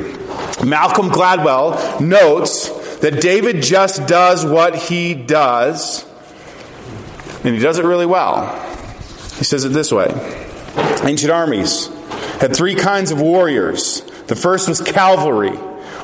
Malcolm 0.62 1.08
Gladwell 1.08 1.98
notes 2.02 2.68
that 2.98 3.22
David 3.22 3.62
just 3.62 4.06
does 4.06 4.44
what 4.44 4.76
he 4.76 5.14
does, 5.14 6.04
and 7.44 7.54
he 7.54 7.60
does 7.60 7.78
it 7.78 7.86
really 7.86 8.06
well. 8.06 8.60
He 9.38 9.44
says 9.44 9.64
it 9.64 9.70
this 9.70 9.90
way 9.90 10.08
Ancient 11.02 11.32
armies 11.32 11.86
had 12.40 12.54
three 12.54 12.74
kinds 12.74 13.10
of 13.10 13.22
warriors. 13.22 14.02
The 14.26 14.36
first 14.36 14.68
was 14.68 14.82
cavalry 14.82 15.58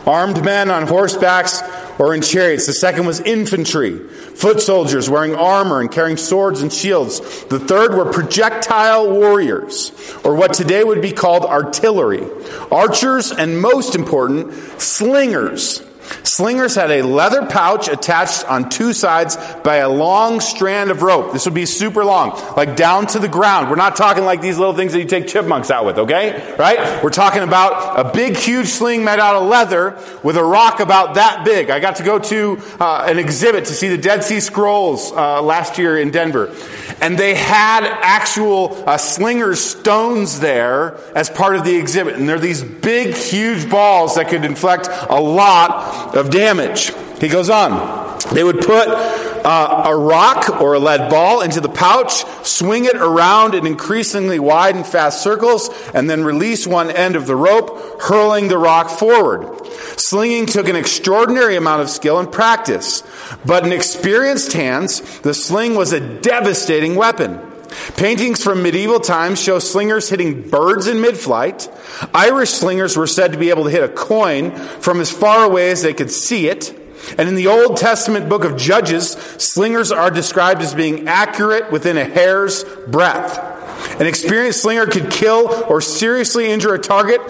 armed 0.09 0.42
men 0.44 0.71
on 0.71 0.87
horsebacks 0.87 1.62
or 2.01 2.14
in 2.14 2.23
chariots. 2.23 2.66
The 2.66 2.73
second 2.73 3.07
was 3.07 3.21
infantry, 3.21 3.99
foot 3.99 4.61
soldiers 4.61 5.11
wearing 5.11 5.35
armor 5.35 5.81
and 5.81 5.90
carrying 5.90 6.16
swords 6.16 6.62
and 6.62 6.73
shields. 6.73 7.21
The 7.44 7.61
third 7.61 7.94
were 7.94 8.11
projectile 8.11 9.11
warriors, 9.11 9.92
or 10.25 10.35
what 10.35 10.55
today 10.55 10.83
would 10.83 11.03
be 11.03 11.12
called 11.12 11.44
artillery, 11.44 12.27
archers, 12.71 13.33
and 13.33 13.61
most 13.61 13.94
important, 13.94 14.53
slingers. 14.81 15.83
Slingers 16.23 16.75
had 16.75 16.90
a 16.90 17.03
leather 17.03 17.47
pouch 17.47 17.88
attached 17.88 18.44
on 18.44 18.71
two 18.71 18.92
sides 18.92 19.37
by 19.64 19.77
a 19.77 19.88
long 19.88 20.40
strand 20.40 20.90
of 20.90 21.03
rope. 21.03 21.33
This 21.33 21.44
would 21.47 21.55
be 21.55 21.66
super 21.66 22.05
long, 22.05 22.31
like 22.57 22.77
down 22.77 23.07
to 23.09 23.18
the 23.18 23.29
ground. 23.29 23.71
We're 23.71 23.77
not 23.77 23.97
talking 23.97 24.25
like 24.25 24.40
these 24.40 24.59
little 24.59 24.75
things 24.75 24.92
that 24.92 25.01
you 25.01 25.05
take 25.05 25.27
chipmunks 25.27 25.71
out 25.71 25.85
with, 25.85 25.99
okay? 25.99 26.55
Right? 26.59 27.03
We're 27.03 27.11
talking 27.11 27.42
about 27.42 28.07
a 28.07 28.12
big, 28.12 28.37
huge 28.37 28.68
sling 28.68 29.05
made 29.05 29.18
out 29.18 29.37
of 29.37 29.49
leather 29.49 29.99
with 30.23 30.37
a 30.37 30.44
rock 30.44 30.81
about 30.81 31.14
that 31.14 31.44
big. 31.44 31.71
I 31.71 31.81
got 31.81 31.97
to 31.97 32.05
go 32.05 32.18
to 32.18 32.62
uh, 32.79 33.07
an 33.09 33.18
exhibit 33.18 33.64
to 33.66 33.73
see 33.73 33.88
the 33.88 33.99
Dead 33.99 34.23
Sea 34.23 34.40
Scrolls 34.40 35.11
uh, 35.12 35.42
last 35.42 35.79
year 35.79 35.99
in 35.99 36.11
Denver. 36.11 36.55
And 37.01 37.18
they 37.18 37.35
had 37.35 37.85
actual 37.85 38.85
uh, 38.88 38.97
slingers 38.97 39.61
stones 39.61 40.40
there 40.40 40.97
as 41.16 41.31
part 41.31 41.57
of 41.57 41.64
the 41.64 41.77
exhibit. 41.77 42.14
And 42.14 42.29
they're 42.29 42.38
these 42.38 42.62
big, 42.62 43.14
huge 43.14 43.71
balls 43.71 44.16
that 44.16 44.29
could 44.29 44.44
inflict 44.44 44.88
a 45.09 45.21
lot 45.21 45.98
of 46.14 46.31
damage. 46.31 46.92
He 47.21 47.29
goes 47.29 47.51
on. 47.51 48.18
They 48.33 48.44
would 48.44 48.61
put 48.61 48.88
uh, 48.88 49.83
a 49.87 49.97
rock 49.97 50.61
or 50.61 50.75
a 50.75 50.79
lead 50.79 51.11
ball 51.11 51.40
into 51.40 51.61
the 51.61 51.68
pouch, 51.68 52.25
swing 52.44 52.85
it 52.85 52.97
around 52.97 53.55
in 53.55 53.66
increasingly 53.66 54.38
wide 54.38 54.77
and 54.77 54.87
fast 54.87 55.23
circles, 55.23 55.71
and 55.94 56.11
then 56.11 56.25
release 56.25 56.66
one 56.66 56.90
end 56.90 57.16
of 57.16 57.27
the 57.27 57.37
rope, 57.37 58.03
hurling 58.03 58.49
the 58.49 58.59
rock 58.59 58.90
forward. 58.90 59.66
Slinging 59.99 60.47
took 60.47 60.68
an 60.68 60.77
extraordinary 60.77 61.57
amount 61.57 61.83
of 61.83 61.90
skill 61.90 62.18
and 62.18 62.31
practice, 62.31 63.03
but 63.47 63.64
in 63.64 63.73
experienced 63.73 64.53
hands, 64.53 65.21
the 65.21 65.35
sling 65.35 65.75
was 65.75 65.92
a 65.92 66.01
devastating 66.01 66.94
weapon. 66.94 67.48
Paintings 67.97 68.43
from 68.43 68.62
medieval 68.62 69.01
times 69.01 69.41
show 69.41 69.59
slingers 69.59 70.09
hitting 70.09 70.49
birds 70.49 70.87
in 70.87 71.01
mid 71.01 71.17
flight. 71.17 71.69
Irish 72.14 72.51
slingers 72.51 72.97
were 72.97 73.07
said 73.07 73.33
to 73.33 73.38
be 73.38 73.51
able 73.51 73.64
to 73.64 73.71
hit 73.71 73.83
a 73.83 73.88
coin 73.88 74.53
from 74.53 75.01
as 75.01 75.11
far 75.11 75.45
away 75.45 75.71
as 75.71 75.83
they 75.83 75.95
could 75.95 76.11
see 76.11 76.49
it. 76.49 76.75
And 77.17 77.29
in 77.29 77.35
the 77.35 77.47
Old 77.47 77.77
Testament 77.77 78.29
book 78.29 78.45
of 78.45 78.57
Judges, 78.57 79.12
slingers 79.12 79.91
are 79.91 80.11
described 80.11 80.61
as 80.61 80.75
being 80.75 81.09
accurate 81.09 81.71
within 81.73 81.97
a 81.97 82.05
hair's 82.05 82.64
breadth. 82.87 83.38
An 84.01 84.07
experienced 84.07 84.62
slinger 84.62 84.87
could 84.87 85.11
kill 85.11 85.64
or 85.69 85.81
seriously 85.81 86.49
injure 86.49 86.75
a 86.75 86.79
target 86.79 87.21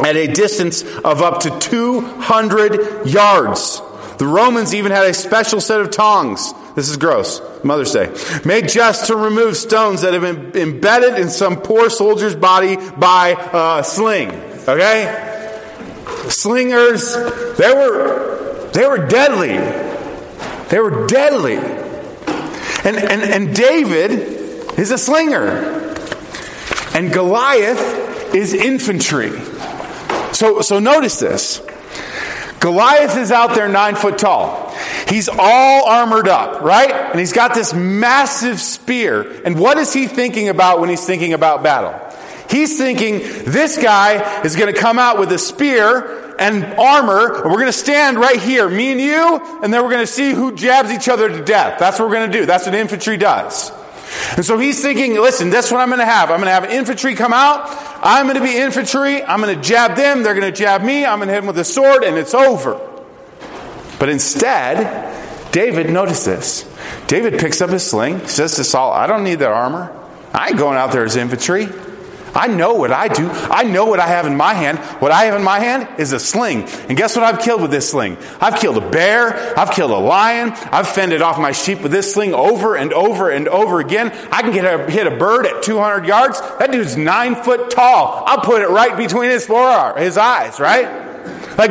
at 0.00 0.16
a 0.16 0.26
distance 0.26 0.82
of 0.82 1.22
up 1.22 1.40
to 1.40 1.58
200 1.58 3.06
yards. 3.06 3.80
The 4.18 4.26
Romans 4.26 4.74
even 4.74 4.92
had 4.92 5.06
a 5.06 5.14
special 5.14 5.60
set 5.60 5.80
of 5.80 5.90
tongs. 5.90 6.52
This 6.76 6.90
is 6.90 6.98
gross. 6.98 7.40
Mother's 7.64 7.90
Day. 7.90 8.14
Made 8.44 8.68
just 8.68 9.06
to 9.06 9.16
remove 9.16 9.56
stones 9.56 10.02
that 10.02 10.12
have 10.12 10.20
been 10.20 10.54
embedded 10.60 11.18
in 11.18 11.30
some 11.30 11.62
poor 11.62 11.88
soldier's 11.88 12.36
body 12.36 12.76
by 12.76 13.30
a 13.78 13.82
sling. 13.82 14.30
Okay? 14.68 15.22
Slingers, 16.28 17.14
they 17.56 17.72
were, 17.72 18.70
they 18.74 18.86
were 18.86 19.06
deadly. 19.06 19.56
They 20.68 20.78
were 20.78 21.06
deadly. 21.06 21.56
And, 21.56 22.96
and, 22.96 23.22
and 23.22 23.56
David 23.56 24.10
is 24.78 24.90
a 24.90 24.98
slinger. 24.98 25.48
And 26.92 27.10
Goliath 27.10 28.34
is 28.34 28.52
infantry. 28.52 29.30
So, 30.34 30.60
so 30.60 30.78
notice 30.78 31.18
this. 31.20 31.62
Goliath 32.60 33.16
is 33.16 33.32
out 33.32 33.54
there 33.54 33.66
nine 33.66 33.94
foot 33.94 34.18
tall. 34.18 34.65
He's 35.08 35.28
all 35.28 35.88
armored 35.88 36.28
up, 36.28 36.62
right? 36.62 36.90
And 36.90 37.20
he's 37.20 37.32
got 37.32 37.54
this 37.54 37.72
massive 37.72 38.60
spear. 38.60 39.42
And 39.44 39.58
what 39.58 39.78
is 39.78 39.92
he 39.92 40.06
thinking 40.06 40.48
about 40.48 40.80
when 40.80 40.88
he's 40.88 41.04
thinking 41.04 41.32
about 41.32 41.62
battle? 41.62 41.94
He's 42.50 42.76
thinking, 42.78 43.18
this 43.18 43.76
guy 43.76 44.42
is 44.42 44.56
going 44.56 44.72
to 44.72 44.80
come 44.80 44.98
out 44.98 45.18
with 45.18 45.32
a 45.32 45.38
spear 45.38 46.34
and 46.38 46.64
armor, 46.64 47.42
and 47.42 47.50
we're 47.50 47.58
going 47.58 47.66
to 47.66 47.72
stand 47.72 48.18
right 48.18 48.40
here, 48.40 48.68
me 48.68 48.92
and 48.92 49.00
you, 49.00 49.60
and 49.62 49.72
then 49.72 49.82
we're 49.82 49.90
going 49.90 50.02
to 50.02 50.06
see 50.06 50.32
who 50.32 50.54
jabs 50.54 50.92
each 50.92 51.08
other 51.08 51.28
to 51.28 51.44
death. 51.44 51.78
That's 51.78 51.98
what 51.98 52.08
we're 52.08 52.14
going 52.14 52.30
to 52.30 52.38
do. 52.38 52.46
That's 52.46 52.66
what 52.66 52.74
infantry 52.74 53.16
does. 53.16 53.72
And 54.36 54.44
so 54.44 54.58
he's 54.58 54.80
thinking, 54.80 55.14
listen, 55.14 55.50
that's 55.50 55.70
what 55.70 55.80
I'm 55.80 55.88
going 55.88 56.00
to 56.00 56.06
have. 56.06 56.30
I'm 56.30 56.38
going 56.38 56.46
to 56.46 56.52
have 56.52 56.64
infantry 56.66 57.14
come 57.14 57.32
out. 57.32 57.64
I'm 58.02 58.26
going 58.26 58.36
to 58.36 58.44
be 58.44 58.56
infantry. 58.56 59.22
I'm 59.22 59.40
going 59.40 59.54
to 59.54 59.62
jab 59.62 59.96
them. 59.96 60.22
They're 60.22 60.34
going 60.34 60.52
to 60.52 60.56
jab 60.56 60.82
me. 60.82 61.04
I'm 61.04 61.18
going 61.18 61.28
to 61.28 61.34
hit 61.34 61.40
them 61.40 61.46
with 61.48 61.58
a 61.58 61.64
sword, 61.64 62.04
and 62.04 62.16
it's 62.16 62.34
over. 62.34 62.95
But 63.98 64.08
instead, 64.08 65.52
David, 65.52 65.90
notice 65.90 66.24
this. 66.24 66.70
David 67.06 67.40
picks 67.40 67.60
up 67.60 67.70
his 67.70 67.88
sling, 67.88 68.26
says 68.26 68.56
to 68.56 68.64
Saul, 68.64 68.92
I 68.92 69.06
don't 69.06 69.24
need 69.24 69.36
that 69.36 69.50
armor. 69.50 69.92
I 70.32 70.48
ain't 70.48 70.58
going 70.58 70.76
out 70.76 70.92
there 70.92 71.04
as 71.04 71.16
infantry. 71.16 71.68
I 72.34 72.48
know 72.48 72.74
what 72.74 72.92
I 72.92 73.08
do. 73.08 73.30
I 73.30 73.62
know 73.62 73.86
what 73.86 73.98
I 73.98 74.06
have 74.08 74.26
in 74.26 74.36
my 74.36 74.52
hand. 74.52 74.78
What 75.00 75.10
I 75.10 75.24
have 75.24 75.36
in 75.36 75.42
my 75.42 75.58
hand 75.58 75.98
is 75.98 76.12
a 76.12 76.20
sling. 76.20 76.64
And 76.88 76.96
guess 76.96 77.16
what 77.16 77.24
I've 77.24 77.40
killed 77.40 77.62
with 77.62 77.70
this 77.70 77.90
sling? 77.90 78.18
I've 78.38 78.60
killed 78.60 78.76
a 78.76 78.90
bear. 78.90 79.58
I've 79.58 79.70
killed 79.70 79.90
a 79.90 79.96
lion. 79.96 80.50
I've 80.50 80.86
fended 80.86 81.22
off 81.22 81.38
my 81.38 81.52
sheep 81.52 81.80
with 81.80 81.92
this 81.92 82.12
sling 82.12 82.34
over 82.34 82.76
and 82.76 82.92
over 82.92 83.30
and 83.30 83.48
over 83.48 83.80
again. 83.80 84.08
I 84.30 84.42
can 84.42 84.52
get 84.52 84.66
a, 84.66 84.90
hit 84.90 85.06
a 85.06 85.16
bird 85.16 85.46
at 85.46 85.62
200 85.62 86.04
yards. 86.04 86.38
That 86.58 86.70
dude's 86.70 86.98
nine 86.98 87.36
foot 87.36 87.70
tall. 87.70 88.24
I'll 88.26 88.42
put 88.42 88.60
it 88.60 88.68
right 88.68 88.94
between 88.94 89.30
his 89.30 89.46
forearm, 89.46 89.96
his 89.96 90.18
eyes, 90.18 90.60
right? 90.60 91.05
Like, 91.58 91.70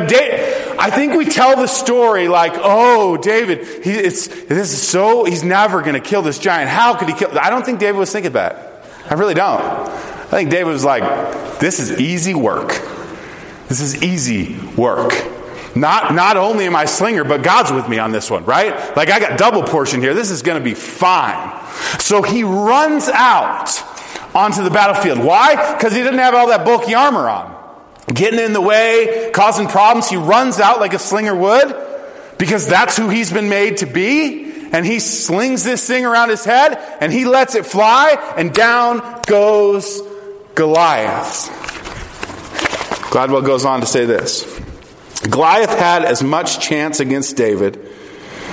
I 0.78 0.90
think 0.90 1.14
we 1.14 1.24
tell 1.24 1.56
the 1.56 1.66
story 1.66 2.28
like, 2.28 2.52
oh, 2.56 3.16
David, 3.16 3.84
he, 3.84 3.92
it's, 3.92 4.26
this 4.26 4.72
is 4.72 4.82
so, 4.82 5.24
he's 5.24 5.44
never 5.44 5.80
going 5.82 5.94
to 5.94 6.00
kill 6.00 6.22
this 6.22 6.38
giant. 6.38 6.68
How 6.68 6.96
could 6.96 7.08
he 7.08 7.14
kill? 7.14 7.30
I 7.38 7.50
don't 7.50 7.64
think 7.64 7.78
David 7.78 7.98
was 7.98 8.12
thinking 8.12 8.32
that. 8.32 8.84
I 9.08 9.14
really 9.14 9.34
don't. 9.34 9.60
I 9.60 10.28
think 10.28 10.50
David 10.50 10.70
was 10.72 10.84
like, 10.84 11.60
this 11.60 11.78
is 11.78 12.00
easy 12.00 12.34
work. 12.34 12.68
This 13.68 13.80
is 13.80 14.02
easy 14.02 14.58
work. 14.76 15.12
Not, 15.76 16.14
not 16.14 16.36
only 16.36 16.64
am 16.66 16.74
I 16.74 16.86
slinger, 16.86 17.22
but 17.22 17.42
God's 17.42 17.70
with 17.70 17.88
me 17.88 17.98
on 17.98 18.10
this 18.10 18.30
one, 18.30 18.44
right? 18.44 18.96
Like 18.96 19.10
I 19.10 19.20
got 19.20 19.38
double 19.38 19.62
portion 19.62 20.00
here. 20.00 20.14
This 20.14 20.30
is 20.30 20.42
going 20.42 20.58
to 20.58 20.64
be 20.64 20.74
fine. 20.74 21.64
So 22.00 22.22
he 22.22 22.42
runs 22.44 23.08
out 23.08 23.70
onto 24.34 24.62
the 24.62 24.70
battlefield. 24.70 25.18
Why? 25.18 25.74
Because 25.74 25.94
he 25.94 26.02
didn't 26.02 26.18
have 26.18 26.34
all 26.34 26.48
that 26.48 26.64
bulky 26.64 26.94
armor 26.94 27.28
on. 27.28 27.55
Getting 28.12 28.38
in 28.38 28.52
the 28.52 28.60
way, 28.60 29.30
causing 29.32 29.66
problems. 29.66 30.08
He 30.08 30.16
runs 30.16 30.60
out 30.60 30.80
like 30.80 30.94
a 30.94 30.98
slinger 30.98 31.34
would 31.34 31.74
because 32.38 32.68
that's 32.68 32.96
who 32.96 33.08
he's 33.08 33.32
been 33.32 33.48
made 33.48 33.78
to 33.78 33.86
be 33.86 34.46
and 34.72 34.84
he 34.84 34.98
slings 35.00 35.64
this 35.64 35.86
thing 35.86 36.04
around 36.04 36.28
his 36.28 36.44
head 36.44 36.78
and 37.00 37.12
he 37.12 37.24
lets 37.24 37.54
it 37.54 37.66
fly 37.66 38.16
and 38.36 38.52
down 38.52 39.22
goes 39.26 40.02
Goliath. 40.54 41.48
Gladwell 43.10 43.44
goes 43.44 43.64
on 43.64 43.80
to 43.80 43.86
say 43.86 44.04
this 44.04 44.44
Goliath 45.28 45.78
had 45.78 46.04
as 46.04 46.22
much 46.22 46.60
chance 46.60 47.00
against 47.00 47.36
David, 47.36 47.74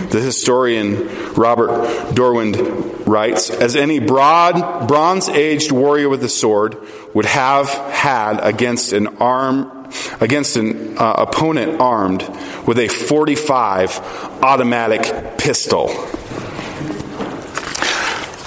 the 0.10 0.20
historian 0.20 1.34
Robert 1.34 1.70
Dohrenwend 2.16 3.06
writes, 3.06 3.50
as 3.50 3.76
any 3.76 4.00
broad, 4.00 4.88
bronze 4.88 5.30
aged 5.30 5.72
warrior 5.72 6.10
with 6.10 6.24
a 6.24 6.30
sword 6.30 6.78
would 7.14 7.26
have 7.26 7.70
had 7.70 8.40
against 8.40 8.94
an 8.94 9.08
arm 9.18 9.84
against 10.20 10.56
an 10.56 10.98
uh, 10.98 11.14
opponent 11.18 11.80
armed 11.80 12.22
with 12.66 12.80
a 12.80 12.88
45 12.88 14.00
automatic 14.42 15.38
pistol. 15.38 15.90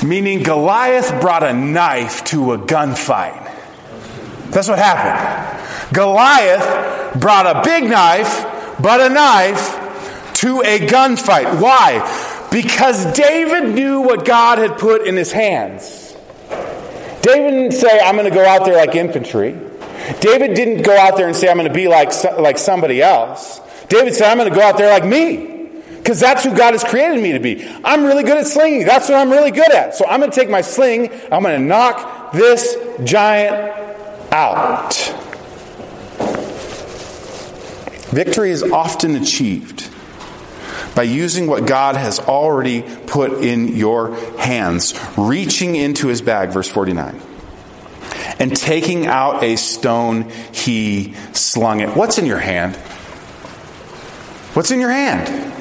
Meaning 0.05 0.43
Goliath 0.43 1.21
brought 1.21 1.43
a 1.43 1.53
knife 1.53 2.25
to 2.27 2.53
a 2.53 2.59
gunfight. 2.59 3.45
That's 4.51 4.69
what 4.69 4.79
happened. 4.79 5.95
Goliath 5.95 7.21
brought 7.21 7.47
a 7.47 7.63
big 7.65 7.85
knife, 7.85 8.45
but 8.81 9.01
a 9.01 9.09
knife 9.09 10.33
to 10.35 10.61
a 10.63 10.79
gunfight. 10.81 11.61
Why? 11.61 12.49
Because 12.51 13.13
David 13.15 13.75
knew 13.75 14.01
what 14.01 14.25
God 14.25 14.59
had 14.59 14.79
put 14.79 15.07
in 15.07 15.17
his 15.17 15.33
hands. 15.33 16.06
David 17.27 17.51
didn't 17.51 17.73
say, 17.73 17.99
I'm 17.99 18.15
going 18.15 18.31
to 18.31 18.35
go 18.35 18.45
out 18.45 18.65
there 18.65 18.77
like 18.77 18.95
infantry. 18.95 19.51
David 20.21 20.55
didn't 20.55 20.83
go 20.83 20.97
out 20.97 21.17
there 21.17 21.27
and 21.27 21.35
say, 21.35 21.49
I'm 21.49 21.57
going 21.57 21.67
to 21.67 21.75
be 21.75 21.89
like, 21.89 22.13
like 22.39 22.57
somebody 22.57 23.03
else. 23.03 23.61
David 23.89 24.15
said, 24.15 24.31
I'm 24.31 24.39
going 24.39 24.49
to 24.49 24.55
go 24.55 24.63
out 24.63 24.79
there 24.79 24.89
like 24.89 25.05
me. 25.05 25.55
Because 25.97 26.21
that's 26.21 26.45
who 26.45 26.57
God 26.57 26.75
has 26.75 26.85
created 26.85 27.21
me 27.21 27.33
to 27.33 27.41
be. 27.41 27.69
I'm 27.85 28.05
really 28.05 28.23
good 28.23 28.39
at 28.39 28.47
slinging. 28.47 28.87
That's 28.87 29.09
what 29.09 29.19
I'm 29.19 29.29
really 29.29 29.51
good 29.51 29.73
at. 29.73 29.97
So 29.97 30.07
I'm 30.07 30.21
going 30.21 30.31
to 30.31 30.37
take 30.37 30.49
my 30.49 30.61
sling. 30.61 31.11
I'm 31.33 31.43
going 31.43 31.61
to 31.61 31.67
knock 31.67 32.31
this 32.31 32.77
giant 33.03 33.75
out. 34.33 34.95
Victory 38.13 38.53
is 38.53 38.63
often 38.63 39.17
achieved 39.17 39.91
by 40.97 41.03
using 41.03 41.47
what 41.47 41.67
God 41.67 41.95
has 41.95 42.19
already 42.19 42.83
put 43.07 43.45
in 43.45 43.77
your 43.77 44.17
hands, 44.39 44.99
reaching 45.17 45.77
into 45.77 46.09
his 46.09 46.23
bag, 46.23 46.49
verse 46.49 46.69
49, 46.69 47.21
and 48.39 48.57
taking 48.57 49.07
out 49.07 49.45
a 49.45 49.57
stone, 49.57 50.31
he 50.53 51.13
slung 51.33 51.81
it. 51.81 51.91
What's 51.91 52.17
in 52.17 52.25
your 52.25 52.39
hand? 52.39 52.77
What's 54.55 54.71
in 54.71 54.81
your 54.81 54.91
hand? 54.91 55.53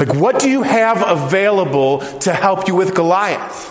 Like, 0.00 0.14
what 0.14 0.40
do 0.40 0.50
you 0.50 0.62
have 0.62 1.00
available 1.00 2.00
to 2.18 2.32
help 2.32 2.66
you 2.66 2.74
with 2.74 2.96
Goliath? 2.96 3.70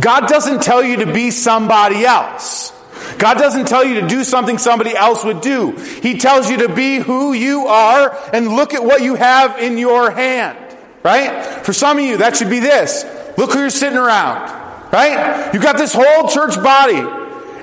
God 0.00 0.28
doesn't 0.28 0.62
tell 0.62 0.82
you 0.82 1.04
to 1.04 1.12
be 1.12 1.30
somebody 1.30 2.06
else. 2.06 2.72
God 3.18 3.38
doesn't 3.38 3.66
tell 3.66 3.84
you 3.84 4.00
to 4.00 4.06
do 4.06 4.24
something 4.24 4.58
somebody 4.58 4.96
else 4.96 5.24
would 5.24 5.40
do. 5.40 5.72
He 5.72 6.18
tells 6.18 6.48
you 6.48 6.58
to 6.58 6.74
be 6.74 6.98
who 6.98 7.32
you 7.32 7.66
are 7.66 8.16
and 8.32 8.48
look 8.48 8.74
at 8.74 8.84
what 8.84 9.02
you 9.02 9.16
have 9.16 9.58
in 9.58 9.78
your 9.78 10.10
hand. 10.10 10.56
Right? 11.02 11.64
For 11.64 11.72
some 11.72 11.98
of 11.98 12.04
you, 12.04 12.18
that 12.18 12.36
should 12.36 12.50
be 12.50 12.60
this. 12.60 13.04
Look 13.36 13.52
who 13.52 13.60
you're 13.60 13.70
sitting 13.70 13.98
around. 13.98 14.92
Right? 14.92 15.50
You've 15.52 15.62
got 15.62 15.76
this 15.76 15.92
whole 15.94 16.28
church 16.28 16.56
body 16.62 17.18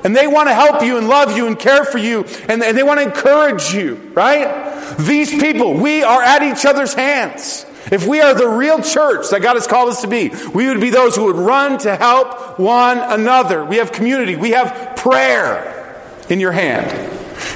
and 0.06 0.16
they 0.16 0.28
want 0.28 0.48
to 0.50 0.54
help 0.54 0.84
you 0.84 0.98
and 0.98 1.08
love 1.10 1.36
you 1.36 1.48
and 1.48 1.58
care 1.58 1.84
for 1.84 1.98
you 1.98 2.26
and, 2.48 2.62
they 2.62 2.84
want 2.84 3.00
to 3.00 3.06
encourage 3.08 3.74
you, 3.74 3.96
right? 4.14 4.98
These 5.00 5.32
people, 5.32 5.74
we 5.74 6.04
are 6.04 6.22
at 6.22 6.44
each 6.44 6.64
other's 6.66 6.94
hands. 6.94 7.66
If 7.92 8.08
we 8.08 8.22
are 8.22 8.34
the 8.34 8.48
real 8.48 8.82
church 8.82 9.30
that 9.30 9.42
God 9.42 9.56
has 9.56 9.68
called 9.68 9.90
us 9.90 10.02
to 10.02 10.08
be, 10.08 10.32
we 10.54 10.68
would 10.68 10.82
be 10.82 10.90
those 10.90 11.16
who 11.16 11.26
would 11.26 11.36
run 11.36 11.78
to 11.80 11.96
help 11.96 12.60
one 12.60 12.98
another. 13.00 13.64
We 13.64 13.78
have 13.78 13.92
community, 13.92 14.36
we 14.36 14.52
have 14.52 14.96
prayer 14.96 16.02
in 16.30 16.40
your 16.40 16.52
hand. 16.52 17.12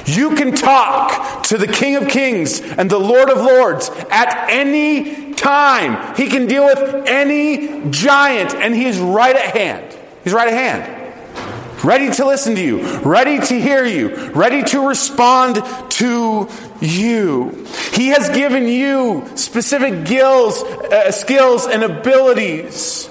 You 0.06 0.34
can 0.34 0.54
talk 0.54 1.44
to 1.44 1.58
the 1.58 1.66
King 1.66 1.96
of 1.96 2.08
Kings 2.08 2.60
and 2.60 2.90
the 2.90 2.98
Lord 2.98 3.30
of 3.30 3.38
Lords 3.38 3.90
at 4.10 4.50
any 4.50 5.34
time. 5.34 6.14
He 6.16 6.28
can 6.28 6.46
deal 6.46 6.64
with 6.64 7.06
any 7.06 7.90
giant, 7.90 8.54
and 8.54 8.74
He 8.74 8.86
is 8.86 8.98
right 8.98 9.34
at 9.34 9.56
hand. 9.56 9.96
He's 10.22 10.32
right 10.32 10.48
at 10.48 10.54
hand 10.54 11.00
ready 11.84 12.10
to 12.10 12.26
listen 12.26 12.54
to 12.54 12.62
you, 12.62 12.98
ready 12.98 13.38
to 13.40 13.60
hear 13.60 13.84
you, 13.84 14.14
ready 14.32 14.62
to 14.62 14.86
respond 14.86 15.56
to 15.90 16.48
you. 16.80 17.66
He 17.92 18.08
has 18.08 18.30
given 18.30 18.66
you 18.66 19.28
specific 19.34 20.06
skills, 20.06 20.62
uh, 20.62 21.12
skills 21.12 21.66
and 21.66 21.82
abilities 21.82 23.08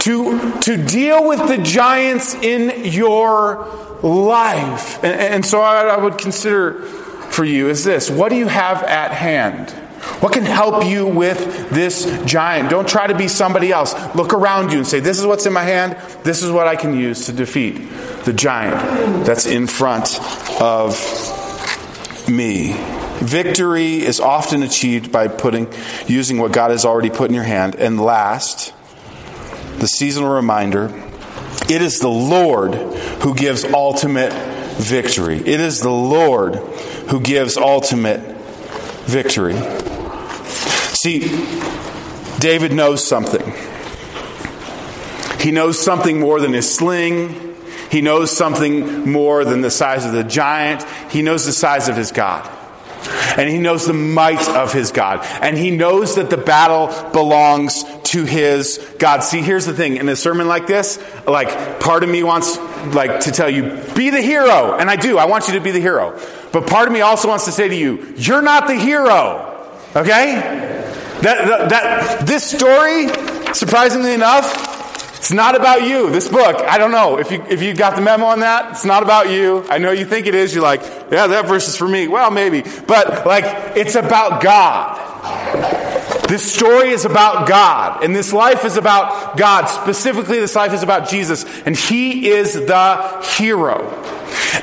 to, 0.00 0.60
to 0.60 0.76
deal 0.76 1.28
with 1.28 1.46
the 1.48 1.58
giants 1.58 2.34
in 2.34 2.92
your 2.92 3.66
life. 4.02 5.02
And, 5.04 5.20
and 5.20 5.46
so 5.46 5.60
I, 5.60 5.86
I 5.86 5.96
would 5.96 6.18
consider 6.18 6.82
for 7.32 7.44
you 7.44 7.70
is 7.70 7.82
this 7.82 8.10
what 8.10 8.28
do 8.28 8.36
you 8.36 8.46
have 8.46 8.82
at 8.82 9.12
hand? 9.12 9.70
What 10.20 10.32
can 10.32 10.44
help 10.44 10.84
you 10.84 11.06
with 11.06 11.70
this 11.70 12.04
giant? 12.24 12.70
Don't 12.70 12.88
try 12.88 13.06
to 13.06 13.14
be 13.14 13.28
somebody 13.28 13.70
else. 13.70 13.94
Look 14.16 14.34
around 14.34 14.72
you 14.72 14.78
and 14.78 14.86
say, 14.86 14.98
This 14.98 15.20
is 15.20 15.26
what's 15.26 15.46
in 15.46 15.52
my 15.52 15.62
hand. 15.62 15.96
This 16.24 16.42
is 16.42 16.50
what 16.50 16.66
I 16.66 16.74
can 16.74 16.94
use 16.94 17.26
to 17.26 17.32
defeat 17.32 17.74
the 18.24 18.32
giant 18.32 19.24
that's 19.24 19.46
in 19.46 19.68
front 19.68 20.20
of 20.60 20.96
me. 22.28 22.74
Victory 23.20 24.00
is 24.00 24.20
often 24.20 24.62
achieved 24.62 25.12
by 25.12 25.28
putting, 25.28 25.72
using 26.06 26.38
what 26.38 26.52
God 26.52 26.70
has 26.70 26.84
already 26.84 27.10
put 27.10 27.28
in 27.28 27.34
your 27.34 27.44
hand. 27.44 27.76
And 27.76 28.00
last, 28.00 28.74
the 29.78 29.86
seasonal 29.86 30.30
reminder 30.30 30.90
it 31.68 31.80
is 31.82 32.00
the 32.00 32.08
Lord 32.08 32.74
who 33.22 33.34
gives 33.34 33.64
ultimate 33.64 34.32
victory. 34.74 35.38
It 35.38 35.60
is 35.60 35.80
the 35.80 35.90
Lord 35.90 36.56
who 36.56 37.20
gives 37.20 37.56
ultimate 37.56 38.20
victory. 39.06 39.54
See, 40.94 41.20
David 42.38 42.72
knows 42.72 43.06
something. 43.06 43.52
He 45.40 45.50
knows 45.50 45.80
something 45.80 46.20
more 46.20 46.40
than 46.40 46.52
his 46.52 46.72
sling. 46.72 47.51
He 47.92 48.00
knows 48.00 48.34
something 48.34 49.12
more 49.12 49.44
than 49.44 49.60
the 49.60 49.70
size 49.70 50.06
of 50.06 50.12
the 50.12 50.24
giant. 50.24 50.82
He 51.10 51.20
knows 51.20 51.44
the 51.44 51.52
size 51.52 51.90
of 51.90 51.96
his 51.96 52.10
God. 52.10 52.50
And 53.36 53.50
he 53.50 53.58
knows 53.58 53.84
the 53.84 53.92
might 53.92 54.48
of 54.48 54.72
his 54.72 54.92
God. 54.92 55.20
And 55.42 55.58
he 55.58 55.70
knows 55.70 56.14
that 56.14 56.30
the 56.30 56.38
battle 56.38 56.86
belongs 57.12 57.84
to 58.04 58.24
his 58.24 58.78
God. 58.98 59.20
See, 59.20 59.42
here's 59.42 59.66
the 59.66 59.74
thing. 59.74 59.98
In 59.98 60.08
a 60.08 60.16
sermon 60.16 60.48
like 60.48 60.66
this, 60.66 60.98
like, 61.26 61.80
part 61.80 62.02
of 62.02 62.08
me 62.08 62.22
wants, 62.22 62.56
like, 62.94 63.20
to 63.20 63.30
tell 63.30 63.50
you, 63.50 63.78
be 63.94 64.08
the 64.08 64.22
hero. 64.22 64.74
And 64.78 64.88
I 64.88 64.96
do. 64.96 65.18
I 65.18 65.26
want 65.26 65.48
you 65.48 65.54
to 65.54 65.60
be 65.60 65.70
the 65.70 65.80
hero. 65.80 66.18
But 66.50 66.66
part 66.66 66.88
of 66.88 66.94
me 66.94 67.02
also 67.02 67.28
wants 67.28 67.44
to 67.44 67.52
say 67.52 67.68
to 67.68 67.76
you, 67.76 68.14
you're 68.16 68.40
not 68.40 68.68
the 68.68 68.74
hero. 68.74 69.70
Okay? 69.94 70.36
That, 71.20 71.46
that, 71.46 71.68
that, 71.68 72.26
this 72.26 72.42
story, 72.42 73.08
surprisingly 73.52 74.14
enough, 74.14 74.71
it's 75.22 75.30
not 75.30 75.54
about 75.54 75.86
you. 75.86 76.10
This 76.10 76.26
book, 76.26 76.56
I 76.56 76.78
don't 76.78 76.90
know 76.90 77.16
if 77.16 77.30
you 77.30 77.44
if 77.48 77.62
you 77.62 77.74
got 77.74 77.94
the 77.94 78.02
memo 78.02 78.24
on 78.24 78.40
that. 78.40 78.72
It's 78.72 78.84
not 78.84 79.04
about 79.04 79.30
you. 79.30 79.64
I 79.70 79.78
know 79.78 79.92
you 79.92 80.04
think 80.04 80.26
it 80.26 80.34
is. 80.34 80.52
You're 80.52 80.64
like, 80.64 80.80
yeah, 81.12 81.28
that 81.28 81.46
verse 81.46 81.68
is 81.68 81.76
for 81.76 81.86
me. 81.86 82.08
Well, 82.08 82.32
maybe, 82.32 82.64
but 82.88 83.24
like, 83.24 83.76
it's 83.76 83.94
about 83.94 84.42
God. 84.42 85.80
This 86.28 86.50
story 86.50 86.90
is 86.90 87.04
about 87.04 87.46
God, 87.46 88.02
and 88.02 88.16
this 88.16 88.32
life 88.32 88.64
is 88.64 88.76
about 88.76 89.36
God. 89.36 89.66
Specifically, 89.66 90.38
this 90.38 90.56
life 90.56 90.72
is 90.72 90.82
about 90.82 91.08
Jesus, 91.08 91.44
and 91.66 91.76
He 91.76 92.28
is 92.28 92.54
the 92.54 93.22
hero. 93.36 93.82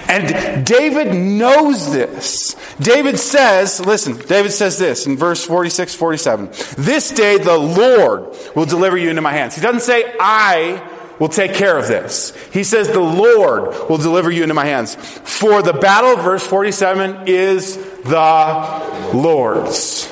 And 0.08 0.66
David 0.66 1.14
knows 1.14 1.92
this. 1.92 2.56
David 2.80 3.20
says, 3.20 3.80
listen, 3.80 4.18
David 4.18 4.52
says 4.52 4.80
this 4.80 5.06
in 5.06 5.18
verse 5.18 5.46
46, 5.46 5.94
47. 5.96 6.50
This 6.78 7.12
day 7.12 7.38
the 7.38 7.58
Lord 7.58 8.36
will 8.56 8.66
deliver 8.66 8.98
you 8.98 9.10
into 9.10 9.22
my 9.22 9.34
hands. 9.34 9.56
He 9.56 9.62
doesn't 9.62 9.82
say, 9.82 10.16
I 10.20 10.82
will 11.20 11.30
take 11.30 11.54
care 11.54 11.78
of 11.78 11.88
this. 11.88 12.34
He 12.52 12.64
says, 12.64 12.88
the 12.88 13.00
Lord 13.00 13.90
will 13.90 13.98
deliver 13.98 14.32
you 14.32 14.44
into 14.44 14.56
my 14.56 14.66
hands. 14.66 14.96
For 14.96 15.62
the 15.62 15.74
battle, 15.74 16.16
verse 16.16 16.46
47, 16.48 17.28
is 17.28 17.76
the 18.04 19.12
Lord's. 19.14 20.10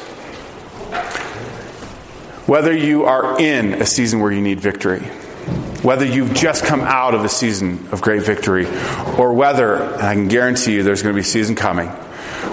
Whether 2.47 2.73
you 2.73 3.03
are 3.03 3.37
in 3.39 3.73
a 3.73 3.85
season 3.85 4.21
where 4.21 4.31
you 4.31 4.41
need 4.41 4.61
victory, 4.61 5.01
whether 5.81 6.05
you've 6.05 6.33
just 6.33 6.63
come 6.63 6.79
out 6.79 7.13
of 7.13 7.25
a 7.25 7.29
season 7.29 7.89
of 7.91 8.01
great 8.01 8.23
victory, 8.23 8.65
or 9.17 9.33
whether, 9.33 9.83
I 10.01 10.13
can 10.13 10.29
guarantee 10.29 10.75
you 10.75 10.83
there's 10.83 11.03
going 11.03 11.13
to 11.13 11.17
be 11.17 11.27
a 11.27 11.29
season 11.29 11.55
coming 11.55 11.89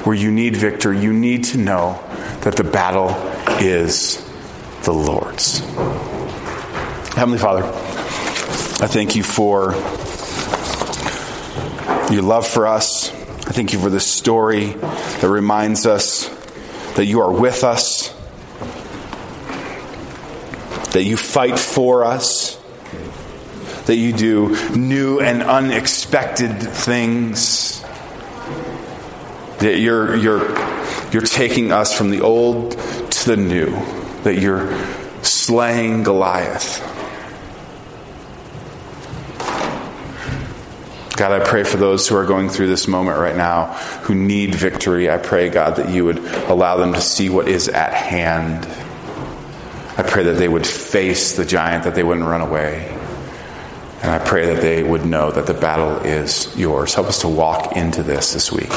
where 0.04 0.16
you 0.16 0.32
need 0.32 0.56
victory, 0.56 0.98
you 0.98 1.12
need 1.12 1.44
to 1.44 1.58
know 1.58 2.02
that 2.40 2.56
the 2.56 2.64
battle 2.64 3.10
is 3.62 4.20
the 4.82 4.92
Lord's. 4.92 5.60
Heavenly 7.14 7.38
Father, 7.38 7.62
I 7.62 8.88
thank 8.88 9.14
you 9.14 9.22
for 9.22 9.74
your 12.12 12.22
love 12.22 12.48
for 12.48 12.66
us. 12.66 13.12
I 13.12 13.52
thank 13.52 13.72
you 13.72 13.78
for 13.78 13.90
this 13.90 14.12
story 14.12 14.70
that 14.72 15.28
reminds 15.28 15.86
us 15.86 16.28
that 16.96 17.06
you 17.06 17.20
are 17.20 17.32
with 17.32 17.62
us, 17.62 17.93
that 20.94 21.04
you 21.04 21.16
fight 21.16 21.58
for 21.58 22.04
us 22.04 22.58
that 23.86 23.96
you 23.96 24.12
do 24.12 24.56
new 24.74 25.20
and 25.20 25.42
unexpected 25.42 26.58
things. 26.58 27.82
That 29.58 29.78
you're, 29.78 30.16
you're, 30.16 30.48
you're 31.10 31.22
taking 31.22 31.70
us 31.70 31.96
from 31.96 32.10
the 32.10 32.22
old 32.22 32.72
to 32.72 33.26
the 33.26 33.36
new. 33.36 33.70
That 34.22 34.38
you're 34.40 34.72
slaying 35.22 36.02
Goliath. 36.02 36.80
God, 41.16 41.30
I 41.30 41.44
pray 41.44 41.62
for 41.62 41.76
those 41.76 42.08
who 42.08 42.16
are 42.16 42.24
going 42.24 42.48
through 42.48 42.66
this 42.66 42.88
moment 42.88 43.18
right 43.18 43.36
now 43.36 43.74
who 44.04 44.14
need 44.14 44.54
victory. 44.54 45.08
I 45.08 45.18
pray, 45.18 45.48
God, 45.48 45.76
that 45.76 45.90
you 45.90 46.04
would 46.06 46.18
allow 46.18 46.76
them 46.76 46.94
to 46.94 47.00
see 47.00 47.28
what 47.28 47.48
is 47.48 47.68
at 47.68 47.94
hand. 47.94 48.66
I 49.96 50.02
pray 50.02 50.24
that 50.24 50.38
they 50.38 50.48
would 50.48 50.66
face 50.66 51.36
the 51.36 51.44
giant, 51.44 51.84
that 51.84 51.94
they 51.94 52.02
wouldn't 52.02 52.26
run 52.26 52.40
away. 52.40 52.88
And 54.02 54.10
I 54.10 54.18
pray 54.18 54.52
that 54.52 54.60
they 54.60 54.82
would 54.82 55.06
know 55.06 55.30
that 55.30 55.46
the 55.46 55.54
battle 55.54 56.04
is 56.04 56.54
yours. 56.56 56.94
Help 56.94 57.06
us 57.06 57.20
to 57.20 57.28
walk 57.28 57.76
into 57.76 58.02
this 58.02 58.32
this 58.32 58.50
week. 58.50 58.70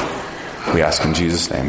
We 0.74 0.84
ask 0.84 1.04
in 1.04 1.16
Jesus' 1.16 1.50
name. 1.50 1.66